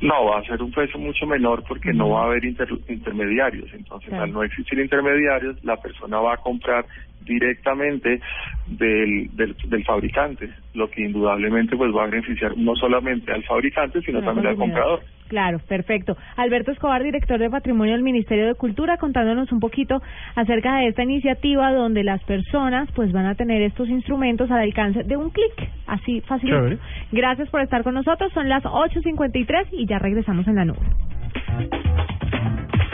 [0.00, 3.72] No, va a ser un precio mucho menor porque no va a haber inter- intermediarios.
[3.72, 4.24] Entonces, Claro.
[4.24, 6.84] al no existir intermediarios, la persona va a comprar
[7.20, 8.20] directamente
[8.66, 14.00] del, del, del fabricante, lo que indudablemente pues va a beneficiar no solamente al fabricante,
[14.02, 15.02] sino también al comprador.
[15.28, 16.16] Claro, perfecto.
[16.36, 20.00] Alberto Escobar, director de Patrimonio del Ministerio de Cultura, contándonos un poquito
[20.34, 25.02] acerca de esta iniciativa donde las personas pues van a tener estos instrumentos al alcance
[25.04, 26.78] de un clic, así fácil.
[27.12, 30.78] Gracias por estar con nosotros, son las 8.53 y ya regresamos en la nube.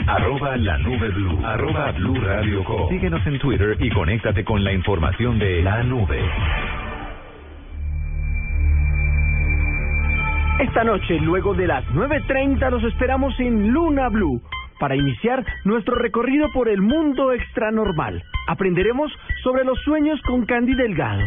[0.05, 1.39] Arroba la nube blue.
[1.45, 2.89] Arroba blue radio com.
[2.89, 6.19] Síguenos en Twitter y conéctate con la información de la nube.
[10.59, 14.39] Esta noche, luego de las 9.30, los esperamos en Luna Blue
[14.79, 18.23] para iniciar nuestro recorrido por el mundo extranormal.
[18.47, 19.11] Aprenderemos
[19.43, 21.23] sobre los sueños con Candy Delgado.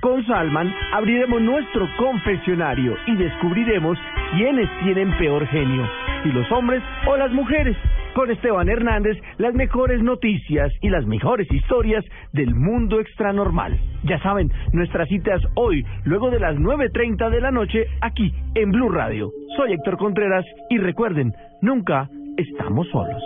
[0.00, 3.98] Con Salman abriremos nuestro confesionario y descubriremos
[4.32, 5.86] quiénes tienen peor genio,
[6.22, 7.76] si los hombres o las mujeres.
[8.14, 13.78] Con Esteban Hernández, las mejores noticias y las mejores historias del mundo extranormal.
[14.04, 18.90] Ya saben, nuestras citas hoy, luego de las 9.30 de la noche, aquí en Blue
[18.90, 19.30] Radio.
[19.56, 23.22] Soy Héctor Contreras y recuerden, nunca estamos solos.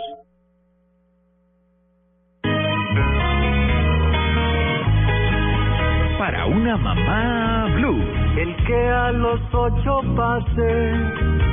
[6.18, 8.02] Para una mamá blue.
[8.38, 11.45] El que a los ocho pase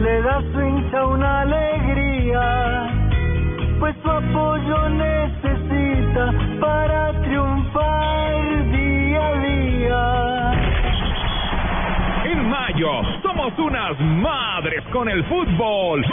[0.00, 2.90] le da su hincha una alegría,
[3.78, 10.52] pues su apoyo necesita para triunfar día a día.
[12.24, 16.04] En mayo somos unas madres con el fútbol.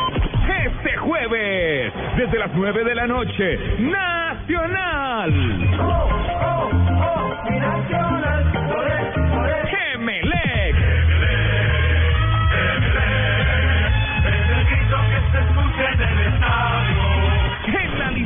[0.65, 5.33] Este jueves, desde las 9 de la noche, Nacional.
[7.89, 8.38] Emelec.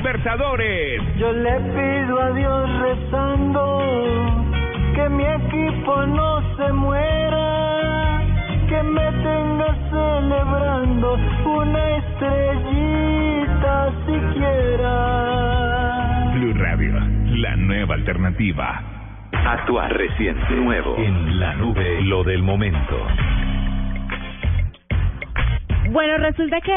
[0.03, 1.01] Libertadores.
[1.17, 3.79] Yo le pido a Dios rezando
[4.95, 8.21] que mi equipo no se muera,
[8.67, 14.95] que me tenga celebrando una estrellita siquiera.
[16.33, 16.99] Blue Radio,
[17.37, 18.83] la nueva alternativa.
[19.31, 20.97] Actuar reciente, nuevo.
[20.97, 23.07] En la nube, lo del momento.
[25.91, 26.73] Bueno, resulta que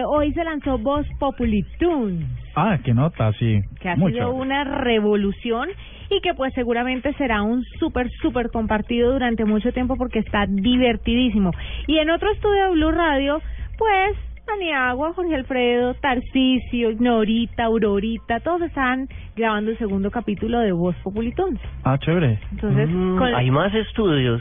[0.00, 2.35] eh, hoy se lanzó Voz Populi Tunes.
[2.56, 3.60] Ah, qué nota, sí.
[3.80, 4.40] que ha Muy sido chévere.
[4.42, 5.68] una revolución
[6.10, 11.50] y que pues seguramente será un súper, súper compartido durante mucho tiempo porque está divertidísimo.
[11.86, 13.42] Y en otro estudio de Blue Radio,
[13.76, 14.16] pues
[14.54, 21.58] Aniagua, Jorge Alfredo, Tarcisio, Norita, Aurorita, todos están grabando el segundo capítulo de Voz Populitón.
[21.84, 22.38] Ah, chévere.
[22.52, 24.40] Entonces, Mm, con- Hay más estudios.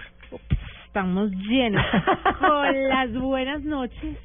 [0.85, 1.83] estamos llenos.
[2.39, 4.17] con las buenas noches.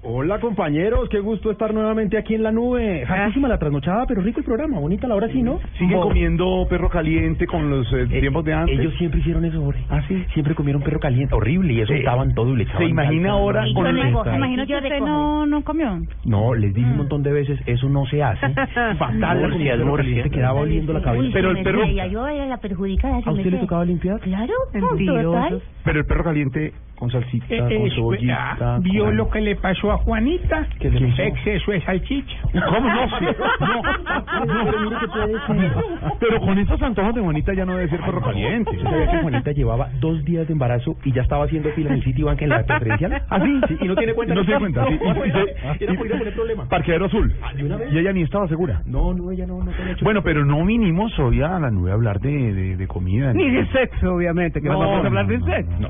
[0.00, 3.04] Hola compañeros, qué gusto estar nuevamente aquí en la nube.
[3.04, 5.58] Hartísima la trasnochada, pero rico el programa, bonita la hora sí, ¿no?
[5.76, 8.78] Siguen Bo- comiendo perro caliente con los eh, tiempos de antes.
[8.78, 9.82] Ellos siempre hicieron eso, Jorge.
[9.90, 10.24] Ah, sí.
[10.34, 11.98] Siempre comieron perro caliente, horrible, y eso Sí.
[11.98, 13.32] untaban todo y le echaban Se imagina salsa.
[13.40, 15.98] ahora con el- Me imagino que usted no, no comió.
[16.24, 18.46] No, les dije un montón de veces, eso no se hace.
[18.98, 21.30] Fatal la comida del perro caliente, quedaba oliendo la cabeza.
[21.32, 21.84] Pero el perro...
[21.84, 23.20] yo era la perjudicada.
[23.24, 24.20] ¿A usted le tocaba limpiar?
[24.20, 25.24] Claro, Mentirosos.
[25.24, 25.62] total.
[25.84, 28.56] Pero el perro caliente Con salsita, Eh, con eh, cebollita.
[28.60, 30.66] ah, ¿Vio con- lo que le pasó a Juanita?
[30.80, 31.22] ¿Qué le pasó?
[31.22, 32.36] Exceso de salchicha.
[32.68, 33.06] ¿Cómo no?
[34.38, 35.82] No, no.
[36.20, 38.70] Pero con estos antojos de Juanita ya no debe ser perro caliente.
[38.70, 41.96] ¿Usted sabía que Juanita llevaba dos días de embarazo y ya estaba haciendo fila en
[41.96, 43.22] el sitio banca en la preferencial?
[43.30, 43.60] ¿Ah, sí?
[43.80, 44.34] y no tiene cuenta.
[44.34, 44.98] No tiene cuenta, sí.
[45.02, 45.44] No, Y- era-
[45.78, 46.68] y- era por ir a poner problema.
[46.68, 47.34] Parqueadero azul.
[47.56, 47.92] ¿de una vez?
[47.92, 48.82] Y ella ni estaba segura.
[48.86, 49.70] No, no, ella no, no.
[50.02, 53.32] Bueno, pero no vinimos hoy a la nube a hablar de, de, de comida.
[53.32, 55.72] Ni de sexo, obviamente, que No, vamos a hablar no, de no, sexo.
[55.80, 55.88] no.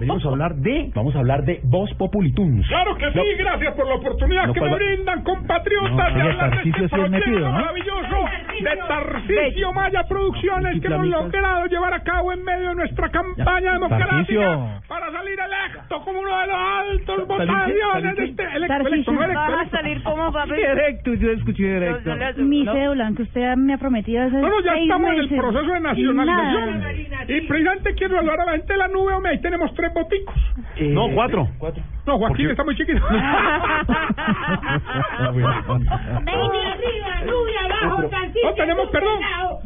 [0.00, 2.66] Venimos a hablar de, vamos a hablar de Voz Populituns.
[2.68, 3.24] Claro que sí, No.
[3.38, 4.82] gracias por la oportunidad No, que ¿cuál me va?
[4.94, 7.52] brindan, compatriotas, No, de hablar de Tarcisio este proyecto metido, ¿no?
[7.52, 8.16] maravilloso
[8.62, 13.72] de Tarcisio Maya Producciones que hemos logrado llevar a cabo en medio de nuestra campaña
[13.72, 19.12] democrática para salir electo como uno de los altos votaciones de este electo, electo, electo,
[19.14, 19.76] vas a electo.
[19.76, 20.56] salir como papel.
[20.56, 22.10] Directo, yo escuché directo.
[22.38, 25.80] Mi cédula, que usted me ha prometido hace Bueno, ya estamos en el proceso de
[25.80, 26.82] nacionalización.
[27.28, 30.27] Y precisamente quiero hablar a la gente de la nube, hombre, ahí tenemos tres boticos.
[30.90, 31.48] No, cuatro.
[31.58, 31.82] Cuatro.
[32.06, 33.00] No, Joaquín está muy chiquito.
[38.44, 39.18] No, tenemos, perdón.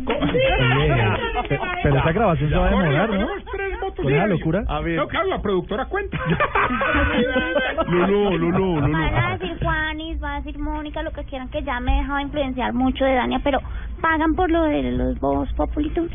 [0.07, 3.14] Pe- Pero esa grabación se va a demorar, ¿no?
[3.16, 4.05] Tenemos tres votos.
[4.05, 4.64] ¿Con esa locura?
[4.68, 4.96] A ver.
[4.96, 6.18] No, claro, la productora cuenta.
[7.88, 8.92] Lulú, Lulú, Lulú.
[8.92, 12.01] Van a decir Juanis, va a decir Mónica, lo que quieran, que ya me he
[12.01, 13.61] dejado influenciar mucho de Dania, pero
[14.01, 16.11] pagan por lo de los Voz Populitus.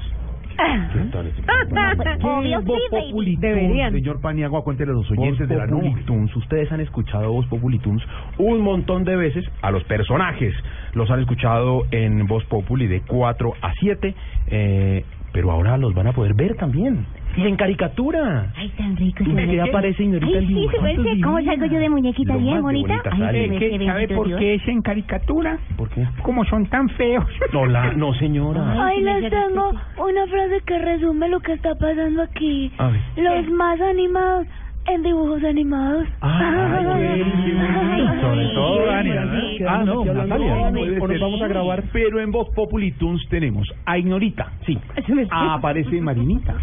[3.37, 3.93] Deberían.
[3.93, 6.01] Señor Paniagua, cuéntele a los oyentes de la nube.
[6.05, 6.35] Tunes.
[6.35, 8.03] Ustedes han escuchado Voz Populi Tunes
[8.37, 10.53] un montón de veces a los personajes.
[10.93, 14.15] Los han escuchado en Voz Populi de 4 a 7,
[14.47, 17.05] eh, pero ahora los van a poder ver también.
[17.37, 18.51] Y en caricatura.
[18.55, 19.23] Ay, tan rico.
[19.23, 20.39] ¿Y qué aparece, señorita?
[20.39, 23.01] Ay, sí, ¿se puede ¿Cómo salgo yo de muñequita Lo bien bonita?
[23.11, 25.57] bonita Ay, ¿Qué- qué ¿Sabe por qué es en caricatura?
[25.77, 26.05] ¿Por qué?
[26.23, 27.25] Como son tan feos.
[27.53, 28.85] No, la, no, señora.
[28.87, 32.71] Ay, les tengo una frase que resume lo que está pasando aquí.
[32.77, 33.01] A ver.
[33.17, 34.47] Los más animados
[34.87, 36.07] en dibujos animados.
[36.21, 37.23] Ay,
[38.21, 38.79] Sobre todo.
[39.69, 40.55] Ah, no, Natalia.
[41.01, 41.83] o nos vamos a grabar.
[41.91, 44.51] Pero en Voz Populi Tunes tenemos a Ignorita.
[44.65, 44.77] Sí.
[45.31, 46.55] Aparece Marinita.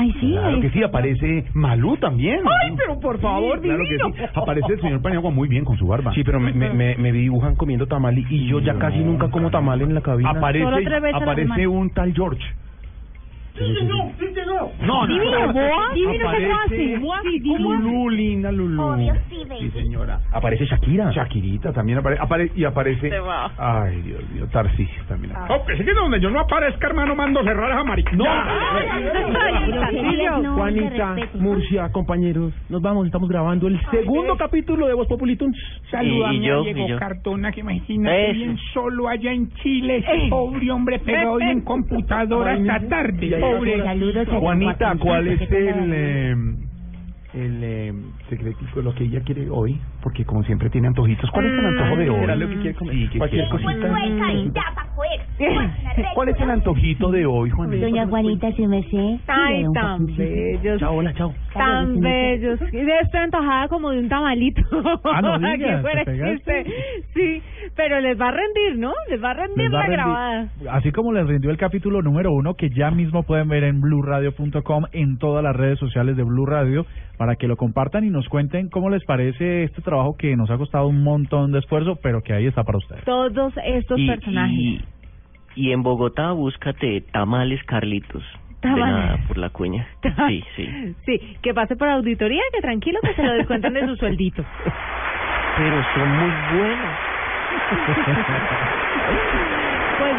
[0.00, 0.30] Ay, sí.
[0.32, 2.40] Claro que sí, aparece Malú también.
[2.46, 4.10] Ay, pero por favor, Sí, claro que divino.
[4.16, 4.22] sí.
[4.34, 6.14] Aparece el señor Paniagua muy bien con su barba.
[6.14, 9.28] Sí, pero me, me, me, me dibujan comiendo tamal y, y yo ya casi nunca
[9.30, 10.30] como tamal en la cabina.
[10.30, 10.64] Aparece,
[11.12, 12.42] aparece un tal George.
[13.66, 14.68] Sí, señor, sí, señor.
[14.80, 15.94] No, no, Divino, no.
[15.94, 16.98] divino esa Aparece frase.
[17.58, 18.82] Lulú, linda Lulú.
[18.82, 20.20] Obvio sí, Sí, señora.
[20.32, 21.10] Aparece Shakira.
[21.10, 23.10] Shakirita también aparece, apare- y aparece.
[23.58, 25.34] Ay, Dios mío, Tarcisio también.
[25.36, 25.58] aparece.
[25.60, 28.12] No, que sí que donde yo no aparezca, hermano, mando cerrar a marica.
[28.12, 28.24] No.
[30.54, 31.38] Juanita, se.
[31.38, 35.56] Murcia, compañeros, nos vamos, estamos grabando el segundo capítulo de Voz Populi Tunes.
[35.90, 36.98] Salúdame Y- y yo, a Diego.
[36.98, 42.52] Cardona, que imagínate bien solo allá en Chile, ese pobre hombre pegado hoy en computadora
[42.52, 43.30] hasta tarde.
[43.84, 46.36] Saludos Juanita, ¿cuál es el, eh,
[47.34, 47.92] el eh,
[48.30, 49.78] secretico de lo que ella quiere hoy?
[50.02, 51.30] Porque como siempre tiene antojitos.
[51.32, 52.20] ¿Cuál es el antojo de hoy?
[52.20, 52.94] ¿Será lo que quiere comer?
[52.94, 53.64] Sí, ¿qué Cualquier quiere?
[53.66, 53.88] cosita.
[54.96, 56.12] Pues, fuera.
[56.14, 57.86] ¿Cuál es el antojito de hoy, Juanita?
[57.86, 59.18] Doña Juanita, si me sé.
[59.26, 60.78] Ay, tan bellos.
[60.80, 61.32] Chao, hola, chao.
[61.54, 62.60] Tan bellos.
[62.72, 64.62] Y de estoy antojada como de un tamalito.
[65.04, 66.64] Ah, no digas, fuera ¿te chiste.
[67.14, 67.42] Sí,
[67.76, 68.92] pero les va a rendir, ¿no?
[69.08, 69.96] Les va a rendir va la a rendir.
[69.98, 70.48] grabada.
[70.72, 74.84] Así como les rindió el capítulo número uno, que ya mismo pueden ver en blurradio.com,
[74.92, 76.84] en todas las redes sociales de Blue Radio,
[77.16, 80.56] para que lo compartan y nos cuenten cómo les parece este trabajo que nos ha
[80.58, 83.04] costado un montón de esfuerzo, pero que ahí está para ustedes.
[83.04, 84.56] Todos estos Y, personajes.
[84.58, 84.80] y,
[85.56, 88.22] y en Bogotá búscate tamales Carlitos.
[88.60, 88.84] Tamales.
[88.86, 89.86] De nada, por la cuña.
[90.28, 90.94] Sí, sí.
[91.06, 94.44] Sí, que pase por auditoría, que tranquilo que se lo descuentan de su sueldito.
[95.56, 96.96] Pero son muy buenos.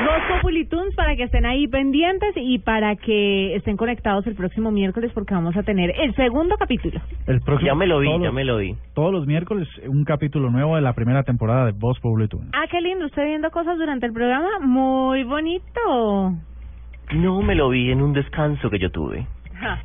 [0.04, 4.72] Dos Populi Tunes para que estén ahí pendientes y para que estén conectados el próximo
[4.72, 7.00] miércoles porque vamos a tener el segundo capítulo.
[7.28, 8.76] El próximo, Ya me lo vi, todos ya los- me lo vi.
[8.96, 12.50] Todos los miércoles, un capítulo nuevo de la primera temporada de Voz Populi Tunes.
[12.54, 16.34] Ah, qué lindo, usted viendo cosas durante el programa, muy bonito.
[17.14, 19.26] No me lo vi en un descanso que yo tuve.
[19.60, 19.80] Ja.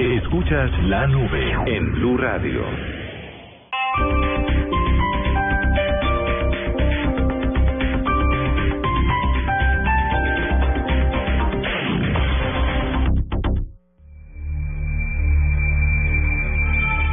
[0.00, 2.62] Escuchas la nube en Blue Radio.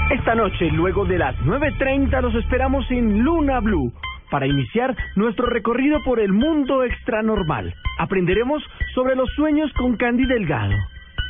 [0.10, 3.92] Esta noche, luego de las 9.30, los esperamos en Luna Blue
[4.32, 7.74] para iniciar nuestro recorrido por el mundo extranormal.
[8.00, 8.64] Aprenderemos
[8.96, 10.76] sobre los sueños con Candy Delgado.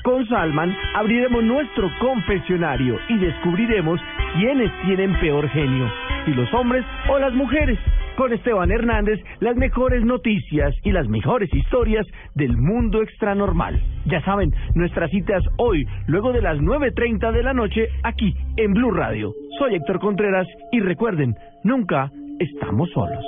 [0.03, 3.99] Con Salman abriremos nuestro confesionario y descubriremos
[4.35, 5.91] quiénes tienen peor genio,
[6.25, 7.79] si los hombres o las mujeres.
[8.17, 13.79] Con Esteban Hernández, las mejores noticias y las mejores historias del mundo extranormal.
[14.07, 18.89] Ya saben, nuestras citas hoy, luego de las 9.30 de la noche, aquí en Blue
[18.89, 19.35] Radio.
[19.59, 23.23] Soy Héctor Contreras y recuerden, nunca estamos solos.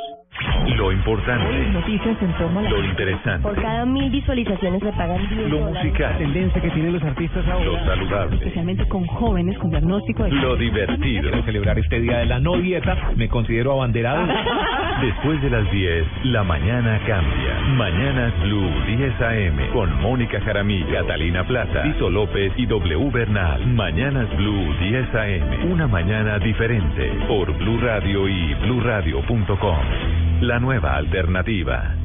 [0.76, 2.70] Lo importante, Noticias en torno a la...
[2.70, 5.84] lo interesante, Por cada mil visualizaciones le pagan 10 lo dólares.
[5.84, 10.32] musical, tendencia que tienen los artistas lo saludable, Especialmente con jóvenes con diagnóstico de...
[10.32, 11.22] lo divertido.
[11.22, 14.26] Quiero celebrar este día de la no dieta, me considero abanderado.
[15.02, 17.60] Después de las 10, la mañana cambia.
[17.76, 23.66] Mañanas Blue 10 AM con Mónica Jaramillo, Catalina Plata, Tito López y W Bernal.
[23.68, 25.72] Mañanas Blue 10 AM.
[25.72, 29.78] Una mañana diferente por Blue Radio y bluradio.com.
[30.42, 31.96] La nueva alternativa.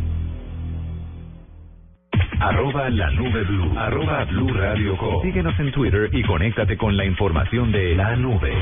[2.41, 3.79] Arroba la nube blue.
[3.79, 5.23] Arroba blue radio com.
[5.23, 8.53] Síguenos en Twitter y conéctate con la información de la nube.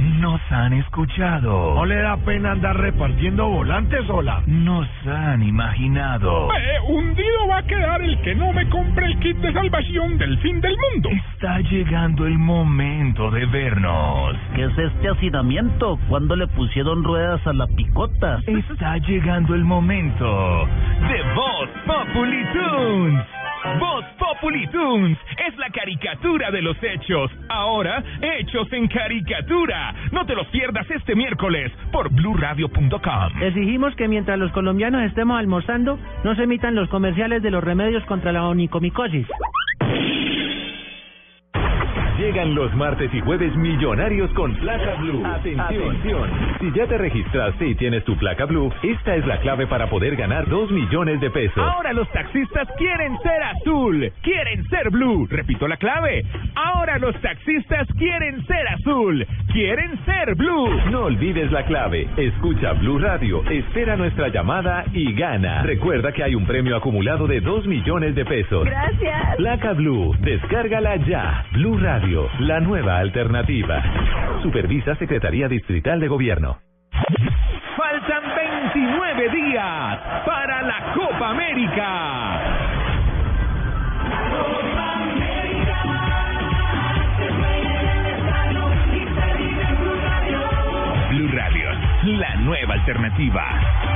[0.00, 1.74] Nos han escuchado.
[1.74, 4.42] ¿No le da pena andar repartiendo volantes sola?
[4.46, 6.48] Nos han imaginado.
[6.54, 10.38] Eh, hundido va a quedar el que no me compre el kit de salvación del
[10.38, 11.10] fin del mundo.
[11.10, 14.36] Está llegando el momento de vernos.
[14.54, 15.98] ¿Qué es este hacinamiento?
[16.08, 18.38] ¿Cuándo le pusieron ruedas a la picota?
[18.46, 20.66] Está llegando el momento
[21.08, 23.39] de Voz Populi Tunes.
[23.78, 27.30] Voz Populi Tunes es la caricatura de los hechos.
[27.48, 29.94] Ahora, hechos en caricatura.
[30.12, 33.42] No te los pierdas este miércoles por bluradio.com.
[33.42, 38.04] Exigimos que mientras los colombianos estemos almorzando, no se emitan los comerciales de los remedios
[38.04, 39.26] contra la onicomicosis.
[42.20, 45.24] Llegan los martes y jueves millonarios con placa blue.
[45.24, 46.28] Atención.
[46.60, 50.16] Si ya te registraste y tienes tu placa blue, esta es la clave para poder
[50.16, 51.56] ganar 2 millones de pesos.
[51.56, 55.26] Ahora los taxistas quieren ser azul, quieren ser blue.
[55.30, 56.26] Repito la clave.
[56.54, 60.68] Ahora los taxistas quieren ser azul, quieren ser blue.
[60.90, 62.06] No olvides la clave.
[62.18, 65.62] Escucha Blue Radio, espera nuestra llamada y gana.
[65.62, 68.66] Recuerda que hay un premio acumulado de 2 millones de pesos.
[68.66, 69.36] Gracias.
[69.36, 71.46] Placa Blue, descárgala ya.
[71.52, 72.09] Blue Radio,
[72.40, 73.80] la nueva alternativa.
[74.42, 76.58] Supervisa Secretaría Distrital de Gobierno.
[77.76, 78.22] Faltan
[78.74, 82.40] 29 días para la Copa América.
[91.10, 91.70] Blue Radio,
[92.18, 93.89] la nueva alternativa.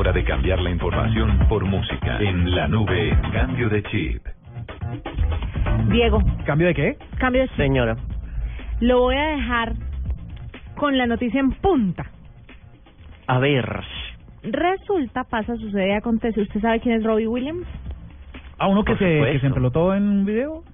[0.00, 2.18] Hora de cambiar la información por música.
[2.20, 4.26] En la nube, cambio de chip.
[5.90, 6.96] Diego, ¿Cambio de qué?
[7.18, 7.56] cambio de chip.
[7.58, 7.96] Señora.
[8.80, 9.74] Lo voy a dejar
[10.76, 12.06] con la noticia en punta.
[13.26, 13.66] A ver.
[14.42, 16.40] Resulta, pasa, sucede, acontece.
[16.40, 17.66] ¿Usted sabe quién es Robbie Williams?
[18.56, 20.64] ¿A uno que se, que se empelotó en un video?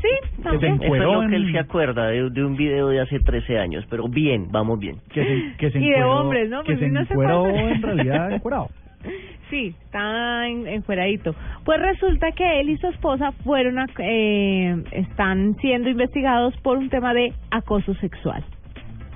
[0.00, 0.74] Sí, también.
[0.82, 3.84] Eso es lo que él se acuerda de, de un video de hace 13 años,
[3.90, 4.96] pero bien, vamos bien.
[5.12, 6.60] Que se, que se Y de encueró- hombres, ¿no?
[6.62, 7.70] Que Pues se si no se encueró acuerda.
[7.70, 8.68] en realidad encuerado.
[9.50, 11.34] Sí, está en, encueradito.
[11.64, 16.90] Pues resulta que él y su esposa fueron a, eh, están siendo investigados por un
[16.90, 18.44] tema de acoso sexual.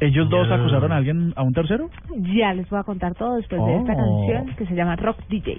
[0.00, 0.54] ¿Ellos dos Ya.
[0.54, 1.90] acusaron a alguien, a un tercero?
[2.34, 4.26] Ya les voy a contar todo después de esta Oh.
[4.26, 5.58] canción que se llama Rock DJ.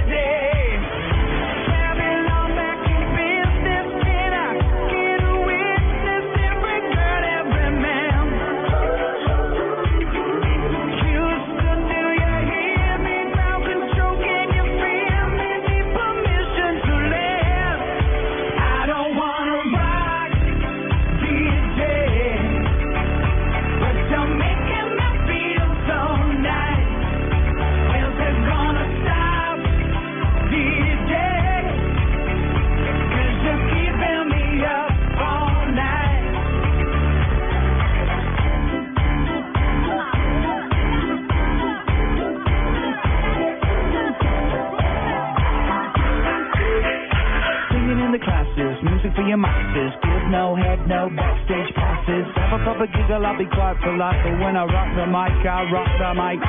[55.45, 56.39] I rock the mic.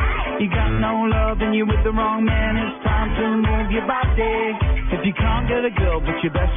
[0.41, 2.57] You got no love and you're with the wrong man.
[2.57, 4.55] It's time to move your body.
[4.93, 6.53] If you can't get a girl, but your best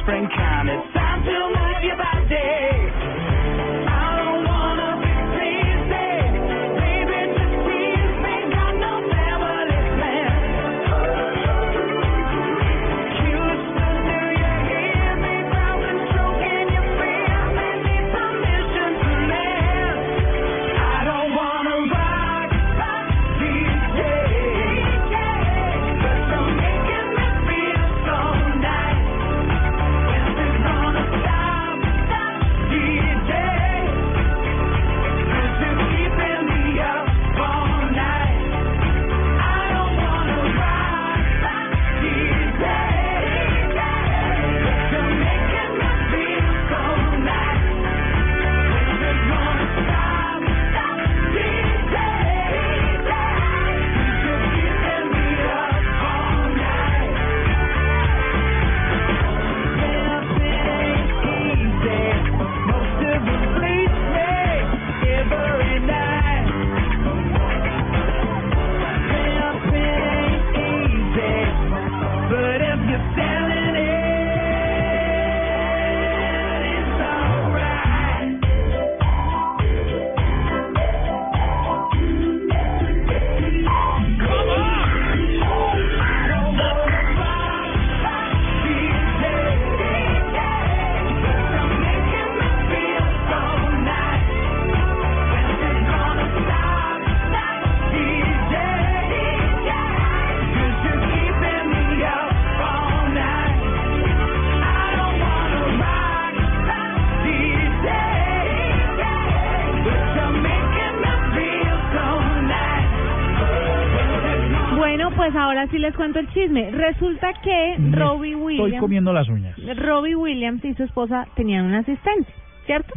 [115.76, 116.70] sí les cuento el chisme.
[116.70, 119.56] Resulta que Me Robbie Estoy Williams, comiendo las uñas.
[119.76, 122.32] Robbie Williams y su esposa tenían un asistente,
[122.64, 122.94] ¿cierto?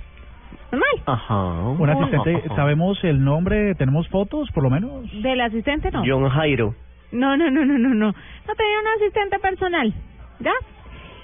[0.71, 0.89] Normal.
[1.05, 1.61] Ajá.
[1.69, 3.75] Un asistente, ¿sabemos el nombre?
[3.75, 5.11] ¿Tenemos fotos, por lo menos?
[5.21, 6.03] Del asistente no.
[6.05, 6.75] John Jairo.
[7.11, 8.07] No, no, no, no, no, no.
[8.07, 9.93] No tenía un asistente personal,
[10.39, 10.53] ¿ya?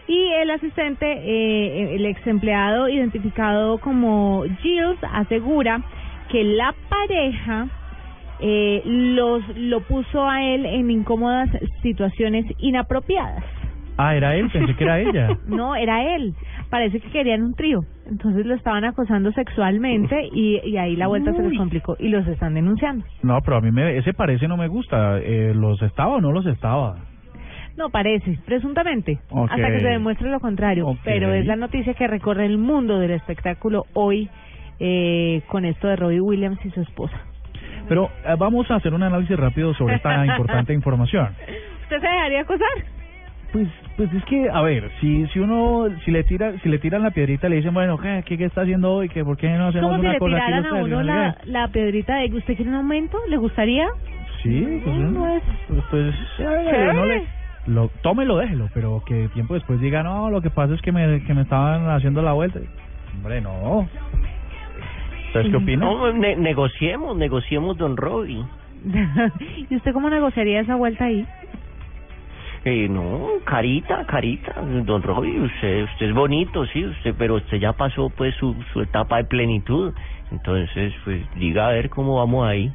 [0.08, 5.82] Y el asistente, eh, el ex empleado identificado como Gilles, asegura
[6.30, 7.68] que la pareja
[8.40, 11.50] eh, los lo puso a él en incómodas
[11.82, 13.44] situaciones inapropiadas.
[13.98, 15.30] Ah, era él, pensé que era ella.
[15.48, 16.34] No, era él.
[16.70, 17.86] Parece que querían un trío.
[18.06, 22.28] Entonces lo estaban acosando sexualmente y, y ahí la vuelta se les complicó y los
[22.28, 23.06] están denunciando.
[23.24, 25.20] No, pero a mí me, ese parece no me gusta.
[25.20, 26.98] Eh, ¿Los estaba o no los estaba?
[27.78, 30.98] No, parece, presuntamente, hasta que se demuestre lo contrario.
[31.04, 34.30] Pero es la noticia que recorre el mundo del espectáculo hoy
[34.80, 37.20] eh, con esto de Robbie Williams y su esposa.
[37.88, 41.36] Pero eh, vamos a hacer un análisis rápido sobre esta importante información.
[41.84, 42.68] ¿Usted se dejaría acosar?
[43.52, 47.04] Pues, pues es que, a ver, si si uno, si le tira, si le tiran
[47.04, 49.08] la piedrita, le dicen, bueno, ¿qué, qué, qué está haciendo hoy?
[49.08, 51.38] ¿Qué, ¿Por qué no hacemos Como si una le cosa tiraran a uno No la,
[51.46, 53.18] la piedrita de ¿usted quiere un aumento?
[53.30, 53.88] ¿Le gustaría?
[54.42, 55.38] Sí, pues, No, ¿eh?
[55.38, 56.94] es- pues, pues, Chévere.
[56.94, 57.24] no le,
[57.68, 61.24] lo, tómelo, déjelo, pero que tiempo después diga, no, lo que pasa es que me,
[61.24, 62.60] que me estaban haciendo la vuelta.
[63.14, 63.88] Hombre, no.
[65.36, 65.90] ¿Ustedes qué opinan?
[65.90, 68.44] No, ne- negociemos, negociemos, don Robbie.
[69.70, 71.26] ¿Y usted cómo negociaría esa vuelta ahí?
[72.64, 74.54] Eh, no, carita, carita,
[74.86, 78.82] don Robbie, usted, usted es bonito, sí, usted, pero usted ya pasó pues su, su
[78.82, 79.94] etapa de plenitud.
[80.32, 82.72] Entonces, pues diga a ver cómo vamos ahí.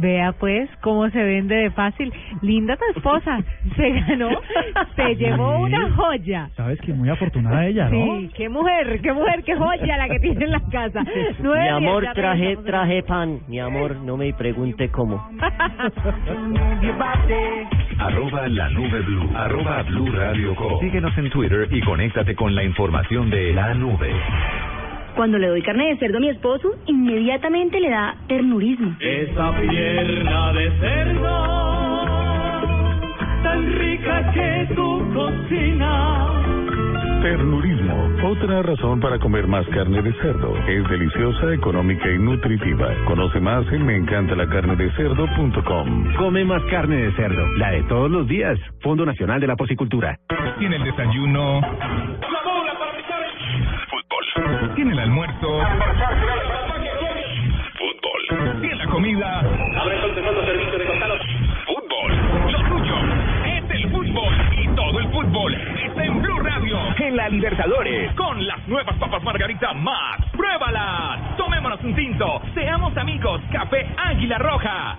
[0.00, 2.12] Vea pues cómo se vende de fácil.
[2.42, 3.38] Linda tu esposa.
[3.76, 4.28] Se ganó,
[4.94, 6.48] se llevó una joya.
[6.56, 8.18] Sabes que muy afortunada ella, ¿no?
[8.18, 11.02] Sí, qué mujer, qué mujer, qué joya la que tiene en la casa.
[11.40, 13.40] Nueve Mi amor, traje, traje pan.
[13.48, 15.28] Mi amor, no me pregunte cómo.
[17.98, 19.30] Arroba la nube blue.
[19.36, 20.80] Arroba blue radio com.
[20.80, 24.12] Síguenos en Twitter y conéctate con la información de la nube.
[25.16, 28.96] Cuando le doy carne de cerdo a mi esposo, inmediatamente le da ternurismo.
[29.00, 32.04] Esa pierna de cerdo,
[33.44, 36.26] tan rica que tu cocina.
[37.22, 40.56] Ternurismo, otra razón para comer más carne de cerdo.
[40.66, 42.88] Es deliciosa, económica y nutritiva.
[43.06, 46.14] Conoce más en meencantalacarnedecerdo.com.
[46.16, 48.58] Come más carne de cerdo, la de todos los días.
[48.82, 50.18] Fondo Nacional de la Porcicultura.
[50.58, 51.60] Tiene el desayuno.
[54.84, 55.48] Tiene el almuerzo.
[57.78, 58.60] Fútbol.
[58.60, 59.40] Tiene la comida.
[61.64, 62.52] Fútbol.
[62.52, 62.94] Lo suyo
[63.46, 64.34] es el fútbol.
[64.60, 66.78] Y todo el fútbol está en Blue Radio.
[66.98, 68.12] En la Libertadores.
[68.12, 70.22] Con las nuevas papas Margarita Max.
[70.32, 71.34] ¡Pruébalas!
[71.38, 72.42] Tomémonos un tinto.
[72.52, 73.40] Seamos amigos.
[73.50, 74.96] Café Águila Roja.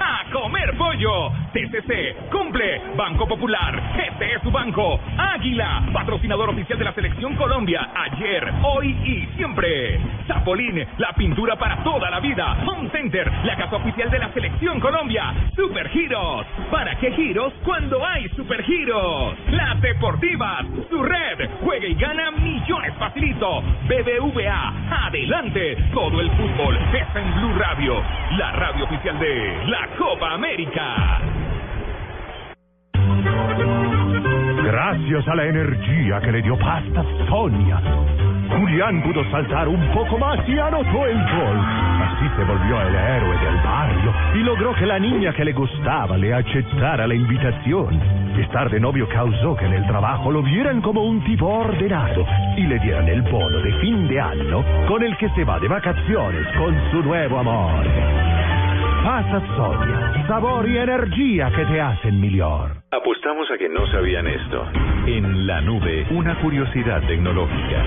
[0.00, 1.32] A comer pollo.
[1.52, 2.80] TCC, cumple.
[2.96, 5.00] Banco Popular, este es su banco.
[5.16, 9.98] Águila, patrocinador oficial de la Selección Colombia, ayer, hoy y siempre.
[10.26, 12.56] Zapolín, la pintura para toda la vida.
[12.66, 15.34] Home Center, la casa oficial de la Selección Colombia.
[15.56, 19.34] Super Giros, ¿para qué giros cuando hay super giros?
[19.50, 23.62] Las Deportivas, su red, juega y gana millones facilito.
[23.88, 25.76] BBVA, adelante.
[25.92, 28.02] Todo el fútbol está en Blue Radio,
[28.36, 31.20] la radio oficial de la Copa América.
[34.64, 37.80] Gracias a la energía que le dio pasta Sonia,
[38.50, 41.58] Julián pudo saltar un poco más y anotó el gol.
[42.02, 46.16] Así se volvió el héroe del barrio y logró que la niña que le gustaba
[46.16, 48.00] le aceptara la invitación.
[48.38, 52.24] Estar de novio causó que en el trabajo lo vieran como un tipo ordenado
[52.56, 55.68] y le dieran el bono de fin de año con el que se va de
[55.68, 57.84] vacaciones con su nuevo amor.
[59.08, 62.72] Pasa Sonia, sabor y energía que te hacen mejor.
[62.90, 64.66] Apostamos a que no sabían esto.
[65.06, 67.84] En la nube, una curiosidad tecnológica.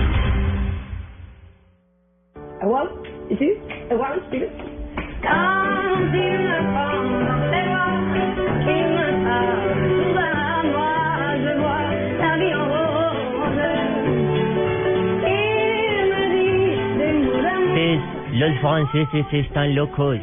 [18.32, 20.18] Los franceses están locos.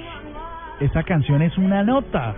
[0.80, 2.36] Esta canción es una nota.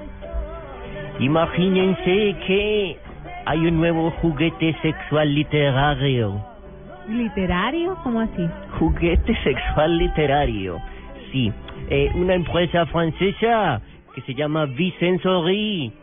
[1.20, 2.98] Imagínense que
[3.46, 6.44] hay un nuevo juguete sexual literario.
[7.08, 7.98] ¿Literario?
[8.04, 8.50] ¿Cómo así?
[8.80, 10.80] Juguete sexual literario.
[11.32, 11.54] Sí,
[11.90, 13.80] eh, una empresa francesa
[14.16, 15.94] que se llama Vicensory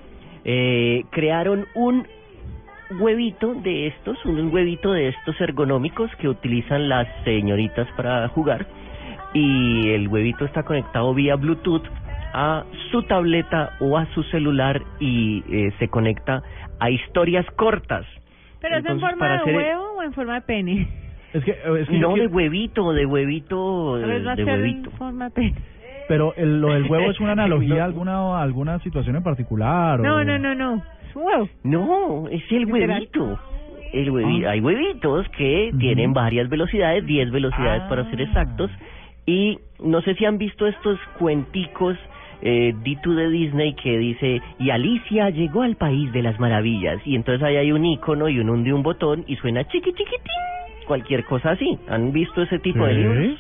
[0.44, 2.06] eh, crearon un
[3.00, 8.66] huevito de estos, un huevito de estos ergonómicos que utilizan las señoritas para jugar
[9.34, 11.82] y el huevito está conectado vía Bluetooth
[12.32, 16.42] a su tableta o a su celular y eh, se conecta
[16.80, 18.06] a historias cortas.
[18.60, 20.88] ¿Pero es en forma de hacer- huevo o en forma de pene?
[21.32, 21.50] Es que,
[21.80, 24.90] es que no de huevito, de huevito, A ver, va a de ser en huevito.
[24.92, 25.54] forma de pene.
[26.08, 30.00] Pero el, lo del huevo es una analogía a alguna, alguna situación en particular.
[30.00, 30.24] No, o...
[30.24, 30.82] no, no, no.
[31.08, 31.48] Es un huevo.
[31.64, 33.38] No, es el huevito.
[33.92, 34.50] El huevi- Ah.
[34.50, 38.24] Hay huevitos que tienen varias velocidades, 10 velocidades para ser Ah.
[38.24, 38.70] exactos.
[39.26, 41.96] Y no sé si han visto estos cuenticos
[42.42, 47.00] eh, D2 de Disney que dice, y Alicia llegó al país de las maravillas.
[47.04, 50.86] Y entonces ahí hay un icono y uno hunde un botón y suena chiqui chiquitín.
[50.86, 51.78] Cualquier cosa así.
[51.88, 53.36] ¿Han visto ese tipo de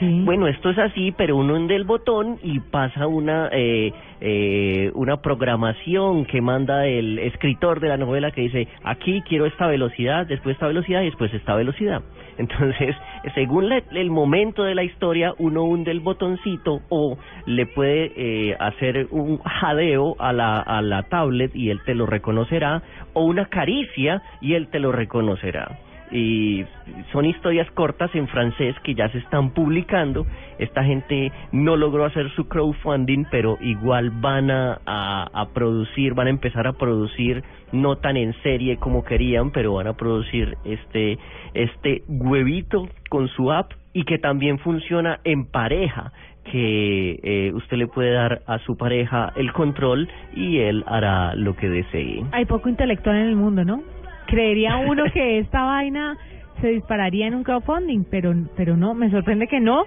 [0.00, 5.16] Bueno, esto es así, pero uno hunde el botón y pasa una eh, eh, una
[5.22, 10.54] programación que manda el escritor de la novela que dice aquí quiero esta velocidad, después
[10.54, 12.02] esta velocidad y después esta velocidad.
[12.38, 12.94] Entonces,
[13.34, 19.08] según el momento de la historia, uno hunde el botoncito o le puede eh, hacer
[19.10, 22.82] un jadeo a la, a la tablet y él te lo reconocerá
[23.14, 25.78] o una caricia y él te lo reconocerá
[26.10, 26.64] y
[27.12, 30.26] son historias cortas en francés que ya se están publicando.
[30.58, 36.30] Esta gente no logró hacer su crowdfunding, pero igual van a, a, producir, van a
[36.30, 37.42] empezar a producir,
[37.72, 41.18] no tan en serie como querían, pero van a producir este,
[41.54, 46.12] este huevito con su app y que también funciona en pareja
[46.50, 51.54] que eh, usted le puede dar a su pareja el control y él hará lo
[51.56, 52.24] que desee.
[52.32, 53.82] Hay poco intelectual en el mundo, ¿no?
[54.28, 56.16] Creería uno que esta vaina
[56.60, 59.84] se dispararía en un crowdfunding, pero pero no, me sorprende que no.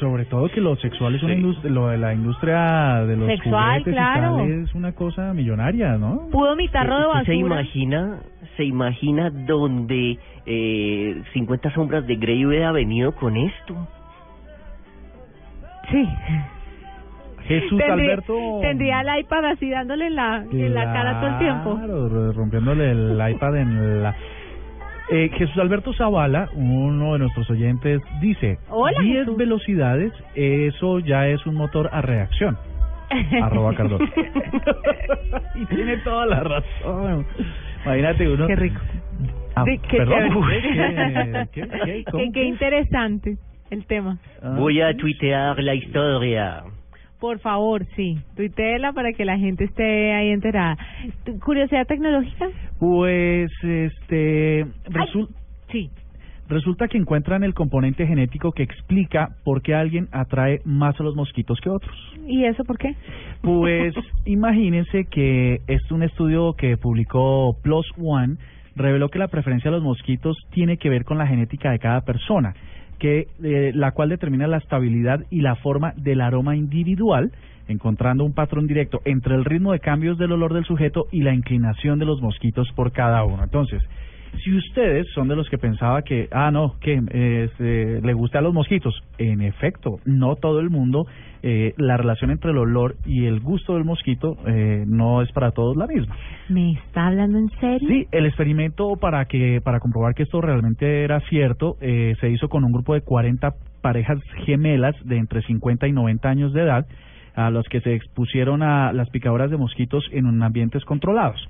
[0.00, 3.78] Sobre todo que lo sexual es una industria, lo de la industria de los Sexual,
[3.84, 4.36] juguetes y claro.
[4.38, 6.28] tal es una cosa millonaria, ¿no?
[6.32, 7.36] Pudo mi tarro de ¿Usted se basura.
[7.36, 8.18] imagina,
[8.56, 13.88] se imagina donde eh, 50 sombras de Grey hubiera venido con esto?
[15.92, 16.08] Sí.
[17.48, 18.58] Jesús Tendría- Alberto.
[18.60, 21.76] Tendría el iPad así dándole en la, en la cara todo el tiempo.
[21.76, 24.14] Claro, rompiéndole el iPad en la...
[25.10, 29.36] Eh, Jesús Alberto Zavala, uno de nuestros oyentes, dice, Hola, 10 Jesús.
[29.38, 32.58] velocidades, eso ya es un motor a reacción.
[33.42, 34.04] Arroba Cardoso.
[35.54, 37.26] y tiene toda la razón.
[37.86, 38.46] Imagínate uno...
[38.46, 38.80] Qué rico.
[39.54, 41.48] Ah, Sí, qué perdón, chévere.
[41.52, 41.62] ¿qué?
[41.62, 41.68] ¿Qué?
[41.84, 42.04] ¿Qué?
[42.10, 43.38] ¿Cómo Qué- qué interesante
[43.70, 44.18] el tema.
[44.42, 46.62] Ah, Voy a tuitear la historia.
[47.20, 48.18] Por favor, sí.
[48.36, 50.76] Tuiteela para que la gente esté ahí enterada.
[51.24, 52.46] ¿Tu- ¿Curiosidad tecnológica?
[52.78, 54.64] Pues, este...
[54.90, 55.28] resul-
[55.70, 55.90] Sí.
[56.48, 61.14] Resulta que encuentran el componente genético que explica por qué alguien atrae más a los
[61.14, 61.94] mosquitos que otros.
[62.26, 62.94] ¿Y eso por qué?
[63.42, 63.94] Pues
[64.24, 68.36] imagínense que es un estudio que publicó Plus One
[68.76, 72.00] reveló que la preferencia de los mosquitos tiene que ver con la genética de cada
[72.00, 72.54] persona.
[72.98, 77.32] Que eh, la cual determina la estabilidad y la forma del aroma individual,
[77.68, 81.34] encontrando un patrón directo entre el ritmo de cambios del olor del sujeto y la
[81.34, 83.44] inclinación de los mosquitos por cada uno.
[83.44, 83.82] Entonces,
[84.42, 87.00] si ustedes son de los que pensaba que, ah, no, que
[87.44, 91.06] este, le gusta a los mosquitos, en efecto, no todo el mundo,
[91.42, 95.52] eh, la relación entre el olor y el gusto del mosquito eh, no es para
[95.52, 96.16] todos la misma.
[96.48, 97.88] ¿Me está hablando en serio?
[97.88, 102.48] Sí, el experimento para que para comprobar que esto realmente era cierto eh, se hizo
[102.48, 106.86] con un grupo de 40 parejas gemelas de entre 50 y 90 años de edad
[107.36, 111.40] a los que se expusieron a las picadoras de mosquitos en ambientes controlados.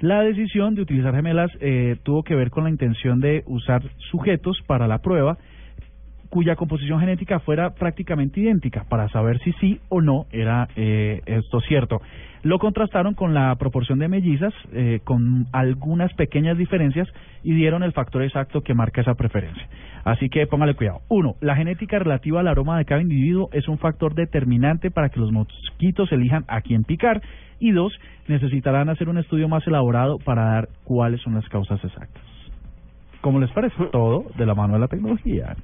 [0.00, 4.60] La decisión de utilizar gemelas eh, tuvo que ver con la intención de usar sujetos
[4.66, 5.38] para la prueba
[6.34, 11.60] cuya composición genética fuera prácticamente idéntica para saber si sí o no era eh, esto
[11.60, 12.00] cierto.
[12.42, 17.06] Lo contrastaron con la proporción de mellizas eh, con algunas pequeñas diferencias
[17.44, 19.64] y dieron el factor exacto que marca esa preferencia.
[20.02, 21.02] Así que póngale cuidado.
[21.08, 25.20] Uno, la genética relativa al aroma de cada individuo es un factor determinante para que
[25.20, 27.22] los mosquitos elijan a quién picar.
[27.60, 27.92] Y dos,
[28.26, 32.24] necesitarán hacer un estudio más elaborado para dar cuáles son las causas exactas.
[33.20, 33.76] ¿Cómo les parece?
[33.92, 35.54] Todo de la mano de la tecnología.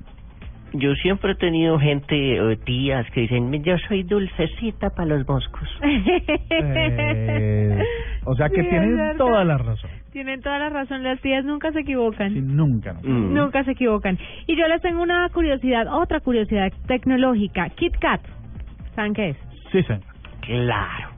[0.72, 5.68] Yo siempre he tenido gente, eh, tías, que dicen, yo soy dulcecita para los moscos.
[6.52, 7.78] Eh,
[8.24, 9.90] o sea que Sí, tienen toda la razón.
[10.12, 12.32] Tienen toda la razón, las tías nunca se equivocan.
[12.32, 12.92] Sí, nunca.
[12.92, 13.00] no.
[13.02, 13.34] Mm.
[13.34, 14.18] Nunca se equivocan.
[14.46, 17.68] Y yo les tengo una curiosidad, otra curiosidad tecnológica.
[17.70, 18.20] Kit Kat.
[18.94, 19.36] ¿Saben qué es?
[19.72, 20.02] Sí, señor.
[20.40, 21.10] Claro.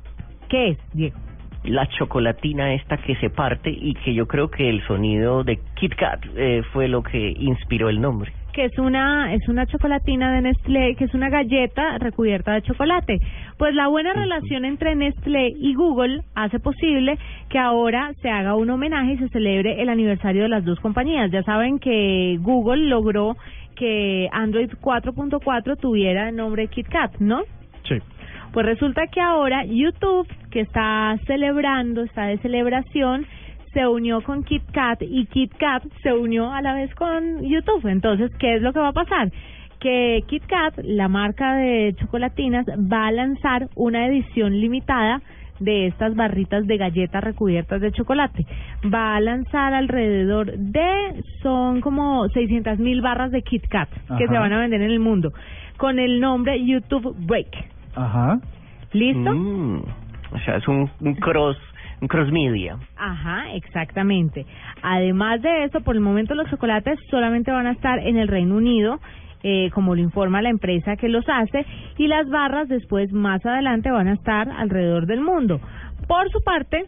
[0.49, 1.19] ¿Qué es, Diego?
[1.65, 5.95] La chocolatina esta que se parte y que yo creo que el sonido de Kit
[5.95, 8.33] Kat eh, fue lo que inspiró el nombre.
[8.53, 13.19] Que es una es una chocolatina de Nestlé, que es una galleta recubierta de chocolate.
[13.59, 18.71] Pues la buena relación entre Nestlé y Google hace posible que ahora se haga un
[18.71, 21.31] homenaje y se celebre el aniversario de las dos compañías.
[21.31, 23.37] Ya saben que Google logró
[23.75, 27.43] que Android 4.4 tuviera el nombre KitKat, ¿no?
[27.89, 27.97] Sí.
[28.53, 33.27] Pues resulta que ahora YouTube, que está celebrando, está de celebración,
[33.73, 37.87] se unió con KitKat y KitKat se unió a la vez con YouTube.
[37.87, 39.31] Entonces, ¿qué es lo que va a pasar?
[39.81, 45.20] Que KitKat, la marca de chocolatinas, va a lanzar una edición limitada
[45.59, 48.47] de estas barritas de galletas recubiertas de chocolate.
[48.93, 54.27] Va a lanzar alrededor de, son como 600 mil barras de KitKat que Ajá.
[54.27, 55.33] se van a vender en el mundo,
[55.77, 57.49] con el nombre YouTube Break.
[57.95, 58.41] Ajá.
[58.93, 59.33] ¿Listo?
[59.35, 59.83] Mm,
[60.33, 61.57] o sea, es un, un cross,
[62.03, 62.77] un cross media.
[62.97, 64.45] Ajá, exactamente.
[64.83, 68.57] Además de eso, por el momento los chocolates solamente van a estar en el Reino
[68.57, 68.99] Unido,
[69.45, 71.65] eh, como lo informa la empresa que los hace,
[71.99, 75.61] y las barras después, más adelante, van a estar alrededor del mundo.
[76.09, 76.87] Por su parte,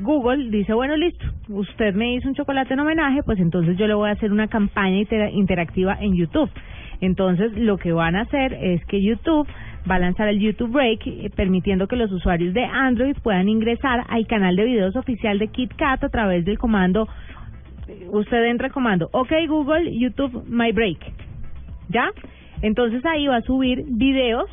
[0.00, 3.94] Google dice, bueno, listo, usted me hizo un chocolate en homenaje, pues entonces yo le
[3.94, 6.48] voy a hacer una campaña intera- interactiva en YouTube.
[7.00, 9.48] Entonces, lo que van a hacer es que YouTube
[9.90, 14.04] va a lanzar el YouTube Break, eh, permitiendo que los usuarios de Android puedan ingresar
[14.08, 17.08] al canal de videos oficial de KitKat a través del comando.
[18.10, 20.98] Usted entra el comando, OK Google, YouTube My Break.
[21.88, 22.10] ¿Ya?
[22.62, 24.48] Entonces ahí va a subir videos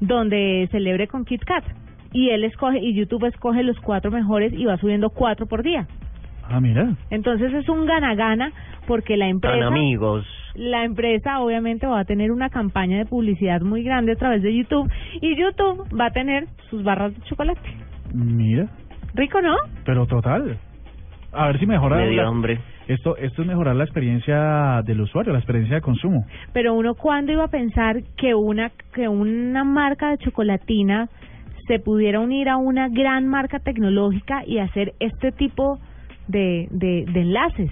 [0.00, 1.64] donde celebre con KitKat.
[2.12, 5.86] Y él escoge, y YouTube escoge los cuatro mejores y va subiendo cuatro por día.
[6.48, 6.94] Ah, mira.
[7.10, 8.52] Entonces es un gana-gana
[8.86, 10.26] porque la Tan empresa amigos.
[10.58, 14.54] La empresa obviamente va a tener una campaña de publicidad muy grande a través de
[14.54, 14.90] YouTube
[15.20, 17.60] y YouTube va a tener sus barras de chocolate.
[18.12, 18.68] Mira.
[19.14, 19.54] Rico, ¿no?
[19.84, 20.58] Pero total.
[21.32, 21.96] A ver si mejora.
[21.96, 22.58] Me dio la- hambre.
[22.88, 26.24] Esto, esto es mejorar la experiencia del usuario, la experiencia de consumo.
[26.54, 31.08] Pero uno cuándo iba a pensar que una que una marca de chocolatina
[31.66, 35.78] se pudiera unir a una gran marca tecnológica y hacer este tipo
[36.28, 37.70] de, de, de enlaces.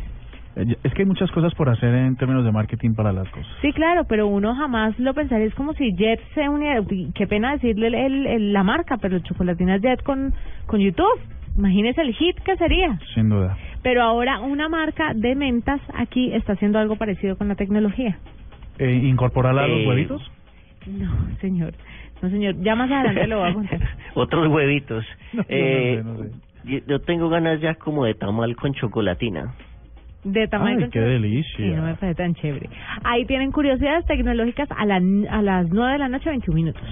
[0.57, 3.47] Es que hay muchas cosas por hacer en términos de marketing para las cosas.
[3.61, 5.47] Sí, claro, pero uno jamás lo pensaría.
[5.47, 6.81] Es como si Jet se uniera.
[7.15, 10.33] Qué pena decirle el, el- la marca, pero Chocolatina Jet con,
[10.67, 11.21] con YouTube.
[11.59, 12.99] Imagínese el hit que sería.
[13.15, 13.57] Sin duda.
[13.83, 18.17] Pero ahora una marca de mentas aquí está haciendo algo parecido con la tecnología.
[18.79, 20.33] Eh, ¿Incorporarla a los Eh, huevitos?
[20.87, 21.75] No, señor.
[22.23, 22.55] No, señor.
[22.63, 23.81] Ya más adelante lo voy a contar.
[24.15, 25.05] Otros huevitos.
[25.35, 26.83] No, no, eh, no sé, no sé.
[26.89, 29.53] Yo tengo ganas ya como de tamal con chocolatina.
[30.27, 30.87] De tamaño.
[30.87, 31.57] Ay, qué delicia.
[31.57, 32.69] Sí, no me parece tan chévere.
[33.05, 36.83] Ahí tienen curiosidades tecnológicas a, la, a las 9 de la noche, 21 minutos.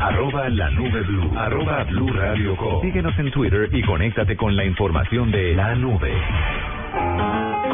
[0.00, 1.38] Arroba la nube blue.
[1.38, 2.82] Arroba blue radio com.
[2.82, 6.12] Síguenos en Twitter y conéctate con la información de la nube.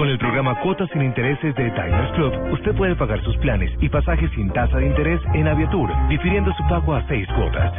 [0.01, 3.89] Con el programa Cuotas sin Intereses de Diners Club, usted puede pagar sus planes y
[3.91, 7.71] pasajes sin tasa de interés en Aviatur, difiriendo su pago a seis cuotas.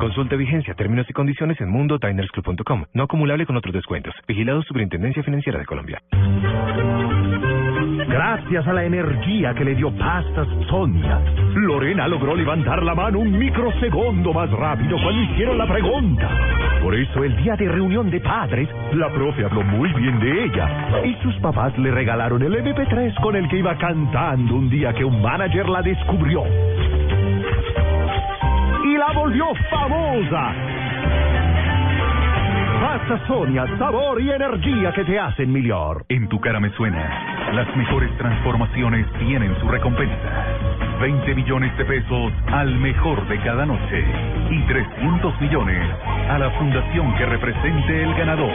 [0.00, 2.84] Consulte vigencia, términos y condiciones en mundodinersclub.com.
[2.94, 4.12] No acumulable con otros descuentos.
[4.26, 6.02] Vigilado Superintendencia Financiera de Colombia.
[8.06, 11.20] Gracias a la energía que le dio Pastas Sonia,
[11.54, 16.28] Lorena logró levantar la mano un microsegundo más rápido cuando hicieron la pregunta.
[16.82, 21.02] Por eso el día de reunión de padres, la profe habló muy bien de ella
[21.04, 25.04] y sus papás le regalaron el MP3 con el que iba cantando un día que
[25.04, 26.44] un manager la descubrió.
[28.84, 30.54] Y la volvió famosa.
[32.80, 36.04] Pasta Sonia, sabor y energía que te hacen mejor.
[36.08, 37.37] En tu cara me suena.
[37.52, 40.46] Las mejores transformaciones tienen su recompensa.
[41.00, 44.04] 20 millones de pesos al mejor de cada noche
[44.50, 45.88] y 300 millones
[46.28, 48.52] a la fundación que represente el ganador.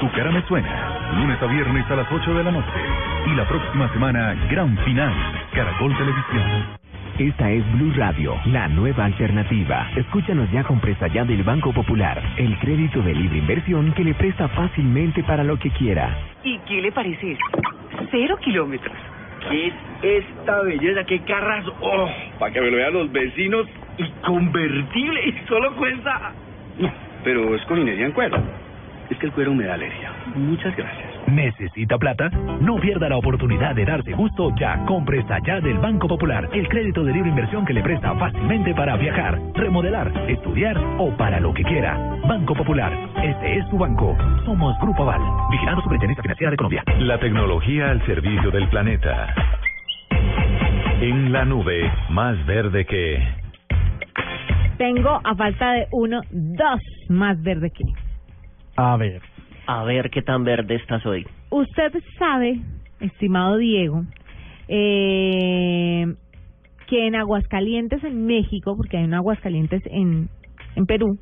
[0.00, 1.12] Tu cara me suena.
[1.16, 2.80] Lunes a viernes a las 8 de la noche.
[3.26, 5.12] Y la próxima semana, gran final.
[5.52, 6.83] Caracol Televisión.
[7.18, 9.88] Esta es Blue Radio, la nueva alternativa.
[9.94, 14.14] Escúchanos ya con presta ya del Banco Popular, el crédito de libre inversión que le
[14.14, 16.18] presta fácilmente para lo que quiera.
[16.42, 17.44] ¿Y qué le parece esto?
[18.10, 18.96] Cero kilómetros.
[19.48, 21.04] ¿Qué es esta belleza?
[21.04, 21.64] ¿Qué carras?
[21.80, 22.10] ¡Oh!
[22.40, 23.68] Para que me lo vean los vecinos.
[23.96, 25.28] Y convertible.
[25.28, 26.32] Y solo cuesta...
[26.80, 26.92] No,
[27.22, 28.42] pero es cojinera en cuero.
[29.08, 30.10] Es que el cuero me da alergia.
[30.34, 31.13] Muchas gracias.
[31.28, 32.28] ¿Necesita plata?
[32.60, 34.84] No pierda la oportunidad de darse gusto ya.
[34.86, 36.48] Compre esta ya del Banco Popular.
[36.52, 41.40] El crédito de libre inversión que le presta fácilmente para viajar, remodelar, estudiar o para
[41.40, 41.96] lo que quiera.
[42.28, 42.92] Banco Popular.
[43.22, 44.16] Este es tu banco.
[44.44, 45.22] Somos Grupo Aval.
[45.50, 46.84] Vigilando Superintendencia Financiera de Colombia.
[46.98, 49.34] La tecnología al servicio del planeta.
[51.00, 53.22] En la nube, más verde que...
[54.78, 57.84] Tengo a falta de uno, dos más verde que.
[58.76, 59.22] A ver.
[59.66, 61.26] A ver qué tan verde estás hoy.
[61.50, 62.60] Usted sabe,
[63.00, 64.04] estimado Diego,
[64.68, 66.14] eh,
[66.86, 70.28] que en Aguascalientes, en México, porque hay un Aguascalientes en,
[70.76, 71.18] en Perú,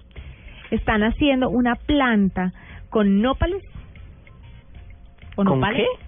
[0.71, 2.53] están haciendo una planta
[2.91, 3.63] con nópales.
[5.33, 5.83] ¿O ¿Con nopales?
[5.83, 6.05] qué?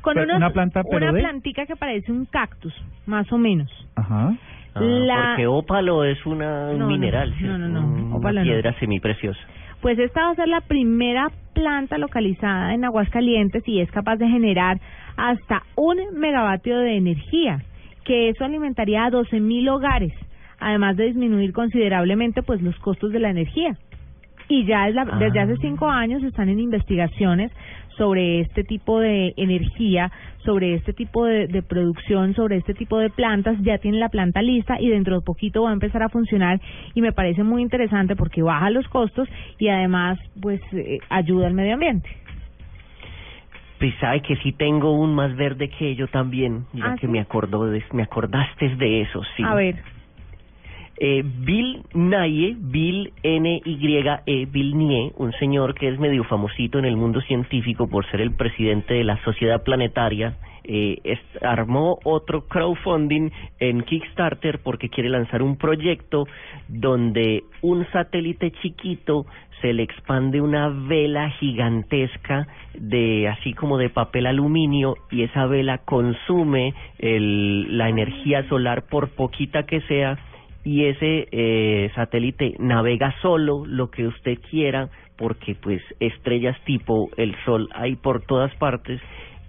[0.00, 2.74] Con Pero unos- una planta, pero una de- plantica que parece un cactus,
[3.06, 3.70] más o menos.
[3.96, 4.34] Ajá.
[4.74, 8.40] Ah, La- Porque ópalo es una, un No, no, mineral, no, no, no, Una ópalo
[8.40, 8.44] no.
[8.44, 9.40] piedra semipreciosa.
[9.80, 14.28] Pues esta va a ser la primera planta localizada en Aguascalientes y es capaz de
[14.28, 14.78] generar
[15.16, 17.62] hasta un megavatio de energía,
[18.04, 20.12] que eso alimentaría a 12 mil hogares,
[20.60, 23.76] además de disminuir considerablemente pues los costos de la energía.
[24.48, 27.50] Y ya es la- desde hace cinco años están en investigaciones
[27.96, 30.10] sobre este tipo de energía,
[30.44, 33.56] sobre este tipo de, de producción, sobre este tipo de plantas.
[33.62, 36.60] Ya tienen la planta lista y dentro de poquito va a empezar a funcionar
[36.94, 39.28] y me parece muy interesante porque baja los costos
[39.58, 42.08] y además pues eh, ayuda al medio ambiente.
[43.78, 46.64] Pues sabe que sí tengo un más verde que yo también.
[46.72, 47.12] Ya ¿Ah, que sí?
[47.12, 49.42] me acordó de, me acordaste de eso, sí.
[49.42, 49.76] A ver,
[50.98, 56.96] Eh, Bill Nye, Bill N-Y-E, Bill Nye, un señor que es medio famosito en el
[56.96, 60.36] mundo científico por ser el presidente de la Sociedad Planetaria,
[60.68, 63.30] eh, armó otro crowdfunding
[63.60, 66.26] en Kickstarter porque quiere lanzar un proyecto
[66.66, 69.26] donde un satélite chiquito
[69.60, 75.78] se le expande una vela gigantesca de así como de papel aluminio y esa vela
[75.78, 80.18] consume el, la energía solar por poquita que sea
[80.66, 87.36] y ese eh, satélite navega solo lo que usted quiera porque pues estrellas tipo el
[87.44, 89.00] sol hay por todas partes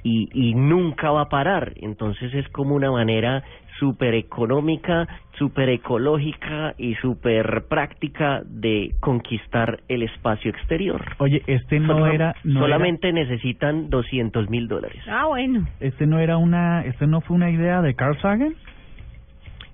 [0.04, 3.44] y, y nunca va a parar entonces es como una manera
[3.80, 5.08] súper económica,
[5.38, 11.16] súper ecológica y súper práctica de conquistar el espacio exterior.
[11.20, 12.34] Oye, este no Solo- era...
[12.44, 15.02] No solamente necesitan 200 mil dólares.
[15.08, 15.68] ah bueno.
[15.80, 16.86] Este no era una...
[16.86, 18.56] Este no fue una idea de Carl Sagan.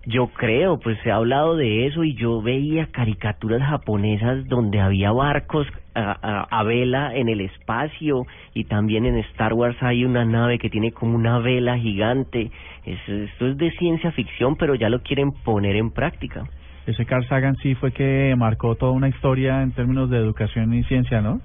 [0.06, 5.12] Yo creo, pues se ha hablado de eso y yo veía caricaturas japonesas donde había
[5.14, 10.26] barcos a, a- a vela en el espacio y también en Star Wars hay una
[10.26, 12.52] nave que tiene como una vela gigante.
[12.86, 16.44] Es- esto es de ciencia ficción, pero ya lo quieren poner en práctica.
[16.86, 20.84] Ese Carl Sagan sí fue que marcó toda una historia en términos de educación y
[20.84, 21.40] ciencia, ¿no?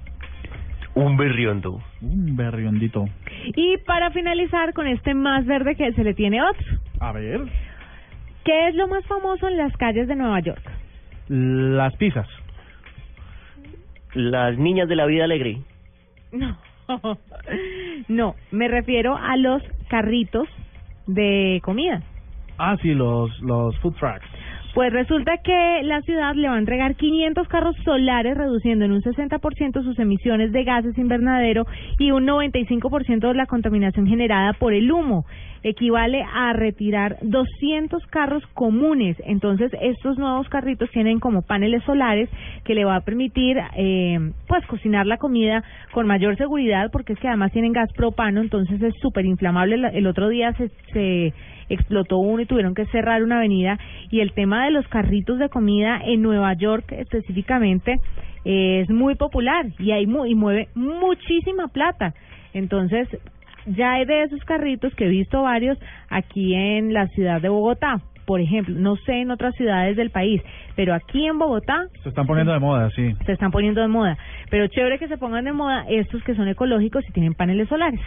[0.95, 1.79] Un berriondo.
[2.01, 3.05] Un berriondito.
[3.55, 6.65] Y para finalizar con este más verde que se le tiene otro.
[6.99, 7.39] A ver.
[8.49, 10.63] ¿Qué es lo más famoso en las calles de Nueva York?
[11.27, 12.27] Las pizzas.
[14.15, 15.61] Las niñas de la vida alegre.
[16.31, 16.57] No,
[18.07, 20.47] no, me refiero a los carritos
[21.05, 22.01] de comida.
[22.57, 24.25] Ah, sí, los, los food trucks.
[24.73, 29.01] Pues resulta que la ciudad le va a entregar 500 carros solares, reduciendo en un
[29.01, 31.65] 60% sus emisiones de gases invernadero
[31.99, 35.25] y un 95% de la contaminación generada por el humo.
[35.63, 39.17] Equivale a retirar 200 carros comunes.
[39.25, 42.29] Entonces, estos nuevos carritos tienen como paneles solares
[42.63, 47.19] que le va a permitir, eh, pues, cocinar la comida con mayor seguridad, porque es
[47.19, 49.75] que además tienen gas propano, entonces es súper inflamable.
[49.93, 51.33] El- otro día se, se
[51.69, 53.77] explotó uno y tuvieron que cerrar una avenida.
[54.09, 57.97] Y el tema de los carritos de comida en Nueva York específicamente
[58.45, 62.13] eh, es muy popular y, hay mu y mueve muchísima plata.
[62.53, 63.07] Entonces,
[63.75, 65.77] ya hay de esos carritos que he visto varios
[66.09, 68.01] aquí en la ciudad de Bogotá.
[68.25, 70.39] Por ejemplo, no sé en otras ciudades del país,
[70.75, 73.15] pero aquí en Bogotá Se están poniendo de moda, sí.
[73.25, 74.17] se están poniendo de moda.
[74.51, 77.99] Pero chévere que se pongan de moda estos que son ecológicos y tienen paneles solares.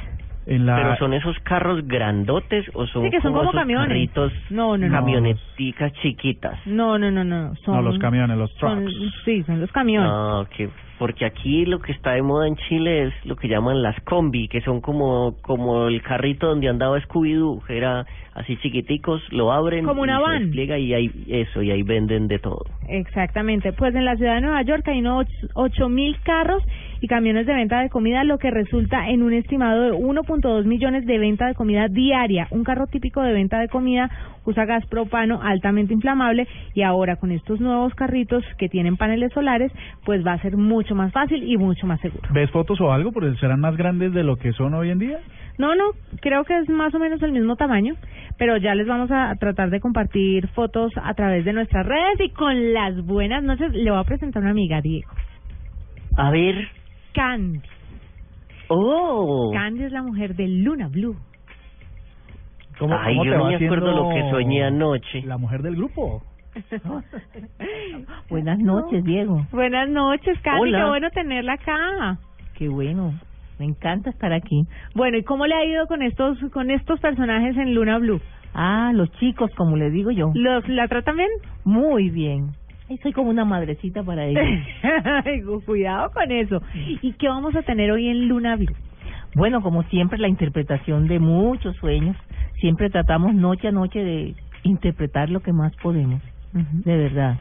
[0.47, 0.75] En la...
[0.77, 3.89] Pero son esos carros grandotes o son, Sí, que son como camiones.
[3.89, 4.93] carritos, No, no, no.
[4.93, 6.59] camioneticas chiquitas.
[6.67, 7.55] No, no, no, no.
[7.65, 8.95] Son, No, los camiones, los son- trucks.
[9.25, 10.11] sí, son los camiones.
[10.13, 10.71] Ah, ok.
[11.03, 14.47] Porque aquí lo que está de moda en Chile es lo que llaman las combi,
[14.47, 20.03] que son como como el carrito donde andaba Scooby-Doo, era así chiquiticos, lo abren Como
[20.03, 20.43] una y se van.
[20.43, 22.65] despliega y ahí eso y ahí venden de todo.
[22.89, 23.73] Exactamente.
[23.73, 26.63] Pues en la ciudad de Nueva York hay unos ocho mil carros
[27.01, 31.05] y camiones de venta de comida, lo que resulta en un estimado de 1.2 millones
[31.05, 32.47] de venta de comida diaria.
[32.51, 34.09] Un carro típico de venta de comida
[34.45, 39.73] usa gas propano altamente inflamable y ahora con estos nuevos carritos que tienen paneles solares,
[40.05, 42.29] pues va a ser mucho más fácil y mucho más seguro.
[42.33, 43.11] ¿Ves fotos o algo?
[43.11, 45.19] Porque serán más grandes de lo que son hoy en día.
[45.59, 45.85] No, no,
[46.21, 47.95] creo que es más o menos el mismo tamaño,
[48.39, 52.31] pero ya les vamos a tratar de compartir fotos a través de nuestras redes y
[52.31, 55.11] con las buenas noches le voy a presentar a una amiga, Diego.
[56.17, 56.69] A ver,
[57.15, 57.61] Candy.
[58.69, 61.17] oh, Candy es la mujer de Luna Blue.
[62.79, 65.23] ¿Cómo, Ay, cómo yo no me acuerdo lo que soñé anoche.
[65.23, 66.23] La mujer del grupo.
[68.29, 69.47] Buenas noches, Diego.
[69.53, 70.79] Buenas noches, Candy, Hola.
[70.79, 72.19] qué bueno tenerla acá.
[72.55, 73.15] Qué bueno.
[73.63, 74.67] Me encanta estar aquí.
[74.97, 78.21] Bueno, ¿y cómo le ha ido con estos con estos personajes en Luna Blue?
[78.55, 80.33] Ah, los chicos, como les digo yo.
[80.35, 81.29] ¿Los la tratan bien?
[81.65, 82.49] Muy bien.
[82.91, 84.43] Ay, soy como una madrecita para ellos.
[85.65, 86.61] Cuidado con eso.
[86.75, 88.75] ¿Y qué vamos a tener hoy en Luna Blue?
[89.37, 92.17] Bueno, como siempre, la interpretación de muchos sueños.
[92.57, 94.35] Siempre tratamos noche a noche de
[94.65, 96.21] interpretar lo que más podemos.
[96.53, 97.39] De verdad.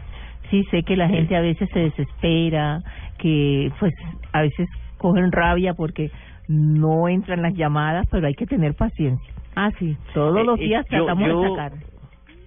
[0.51, 2.84] Sí, sé que la gente a veces se desespera,
[3.17, 3.93] que pues
[4.34, 4.69] a veces
[5.02, 6.12] cogen rabia porque
[6.47, 9.34] no entran las llamadas, pero hay que tener paciencia.
[9.56, 9.97] Ah, sí.
[10.14, 11.72] Todos Eh, los eh, días yo- tratamos yo- de sacar.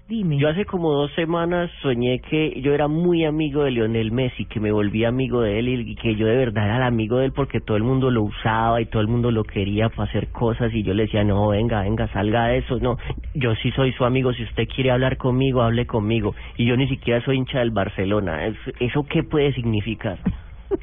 [0.07, 0.37] Dime.
[0.37, 4.61] Yo hace como dos semanas soñé que yo era muy amigo de Lionel Messi, que
[4.61, 7.33] me volví amigo de él y que yo de verdad era el amigo de él
[7.33, 10.75] porque todo el mundo lo usaba y todo el mundo lo quería para hacer cosas
[10.75, 12.79] y yo le decía, no, venga, venga, salga de eso.
[12.81, 12.99] No,
[13.33, 16.35] yo sí soy su amigo, si usted quiere hablar conmigo, hable conmigo.
[16.59, 18.45] Y yo ni siquiera soy hincha del Barcelona.
[18.45, 20.19] Es- ¿Eso qué puede significar?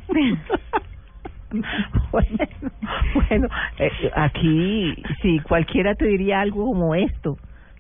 [2.12, 2.38] bueno,
[3.14, 3.48] bueno
[3.80, 7.38] eh, aquí si cualquiera te diría algo como esto,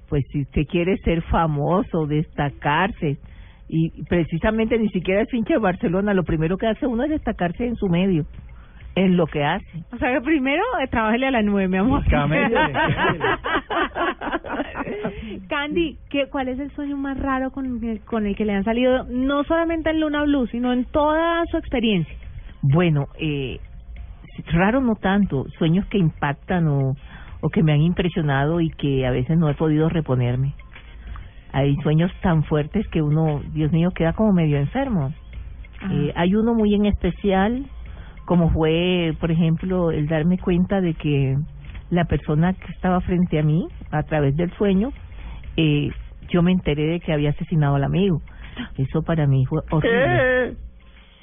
[0.09, 3.17] pues si usted quiere ser famoso, destacarse,
[3.69, 7.65] y precisamente ni siquiera es hincha de Barcelona, lo primero que hace uno es destacarse
[7.65, 8.25] en su medio,
[8.95, 9.83] en lo que hace.
[9.93, 12.03] O sea, que primero eh, a la nueve, mi amor.
[15.47, 18.63] Candy, ¿qué, ¿cuál es el sueño más raro con, el- con el que le han
[18.65, 22.13] salido, no solamente en Luna Blue, sino en toda su experiencia?
[22.61, 23.59] Bueno, eh,
[24.51, 26.95] raro no tanto, sueños que impactan o,
[27.41, 30.53] o que me han impresionado y que a veces no he podido reponerme.
[31.53, 35.13] Hay sueños tan fuertes que uno, Dios mío, queda como medio enfermo.
[35.91, 37.65] Eh, hay uno muy en especial,
[38.25, 41.35] como fue, por ejemplo, el darme cuenta de que
[41.89, 44.91] la persona que estaba frente a mí, a través del sueño,
[45.57, 45.89] eh,
[46.29, 48.21] yo me enteré de que había asesinado al amigo.
[48.77, 50.55] Eso para mí fue horrible.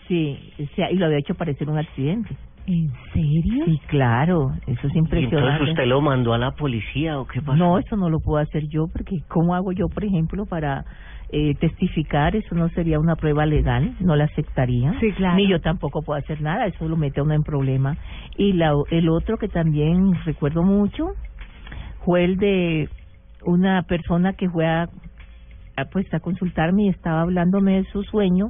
[0.08, 0.38] Sí,
[0.74, 2.34] sea, y lo había hecho parecer un accidente.
[2.66, 3.64] ¿En serio?
[3.64, 5.36] Sí, claro, eso es ¿Y impresionante.
[5.36, 7.56] entonces usted lo mandó a la policía o qué pasó?
[7.56, 10.84] No, eso no lo puedo hacer yo, porque ¿cómo hago yo, por ejemplo, para
[11.30, 12.36] eh, testificar?
[12.36, 14.94] Eso no sería una prueba legal, no la aceptaría.
[15.00, 15.36] Sí, claro.
[15.36, 17.96] Ni yo tampoco puedo hacer nada, eso lo mete a uno en problema.
[18.36, 21.06] Y la, el otro que también recuerdo mucho
[22.04, 22.88] fue el de
[23.44, 24.88] una persona que fue a,
[25.76, 28.48] a, pues, a consultarme y estaba hablándome de su sueño.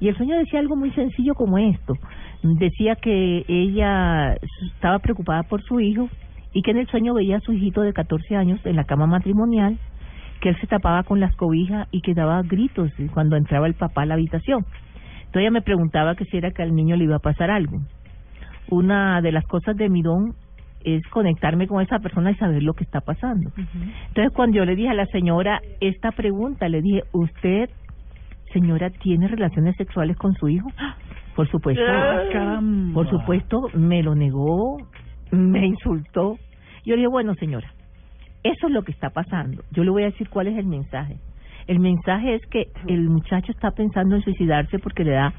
[0.00, 1.94] Y el sueño decía algo muy sencillo como esto.
[2.42, 4.34] Decía que ella
[4.74, 6.08] estaba preocupada por su hijo
[6.52, 9.06] y que en el sueño veía a su hijito de 14 años en la cama
[9.06, 9.78] matrimonial,
[10.40, 14.02] que él se tapaba con las cobijas y que daba gritos cuando entraba el papá
[14.02, 14.64] a la habitación.
[15.18, 17.80] Entonces ella me preguntaba que si era que al niño le iba a pasar algo.
[18.70, 20.34] Una de las cosas de mi don
[20.84, 23.50] es conectarme con esa persona y saber lo que está pasando.
[24.08, 27.68] Entonces cuando yo le dije a la señora esta pregunta, le dije, ¿usted,
[28.52, 30.68] señora, tiene relaciones sexuales con su hijo?
[31.34, 32.94] Por supuesto, Ah, caramba.
[32.94, 34.78] por supuesto, me lo negó,
[35.30, 36.36] me insultó.
[36.84, 37.68] Yo le dije, bueno, señora,
[38.44, 39.62] Eso es lo que está pasando.
[39.72, 41.16] Yo le voy a decir cuál es el mensaje.
[41.66, 45.32] El mensaje es que el muchacho está pensando en suicidarse porque le da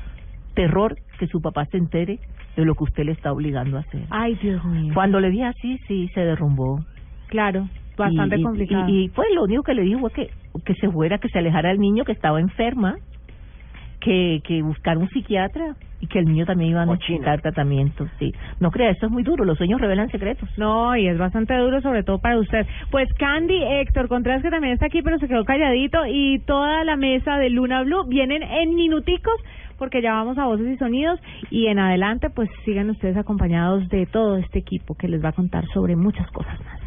[0.53, 2.19] terror que su papá se entere
[2.57, 4.03] de lo que usted le está obligando a hacer.
[4.09, 4.93] Ay, Dios mío.
[4.93, 6.81] Cuando le dije así, sí, se derrumbó.
[7.27, 7.67] Claro,
[7.99, 8.89] bastante Y- y- complicado.
[8.89, 10.29] Y, y, pues lo único que le dijo fue que,
[10.65, 12.95] que se fuera, que se alejara del niño que estaba enferma,
[13.99, 18.07] que, que buscara un psiquiatra y que el niño también iba a necesitar tratamiento.
[18.17, 18.31] Sí.
[18.61, 19.43] No crea, eso es muy duro.
[19.43, 20.47] Los sueños revelan secretos.
[20.57, 22.65] No, y es bastante duro, sobre todo para usted.
[22.91, 26.95] Pues Candy, Héctor Contreras, que también está aquí, pero se quedó calladito, y toda la
[26.95, 29.35] mesa de Luna Blue vienen en minuticos,
[29.77, 31.19] porque ya vamos a voces y sonidos,
[31.51, 35.33] y en adelante, pues sigan ustedes acompañados de todo este equipo que les va a
[35.33, 36.79] contar sobre muchas cosas más.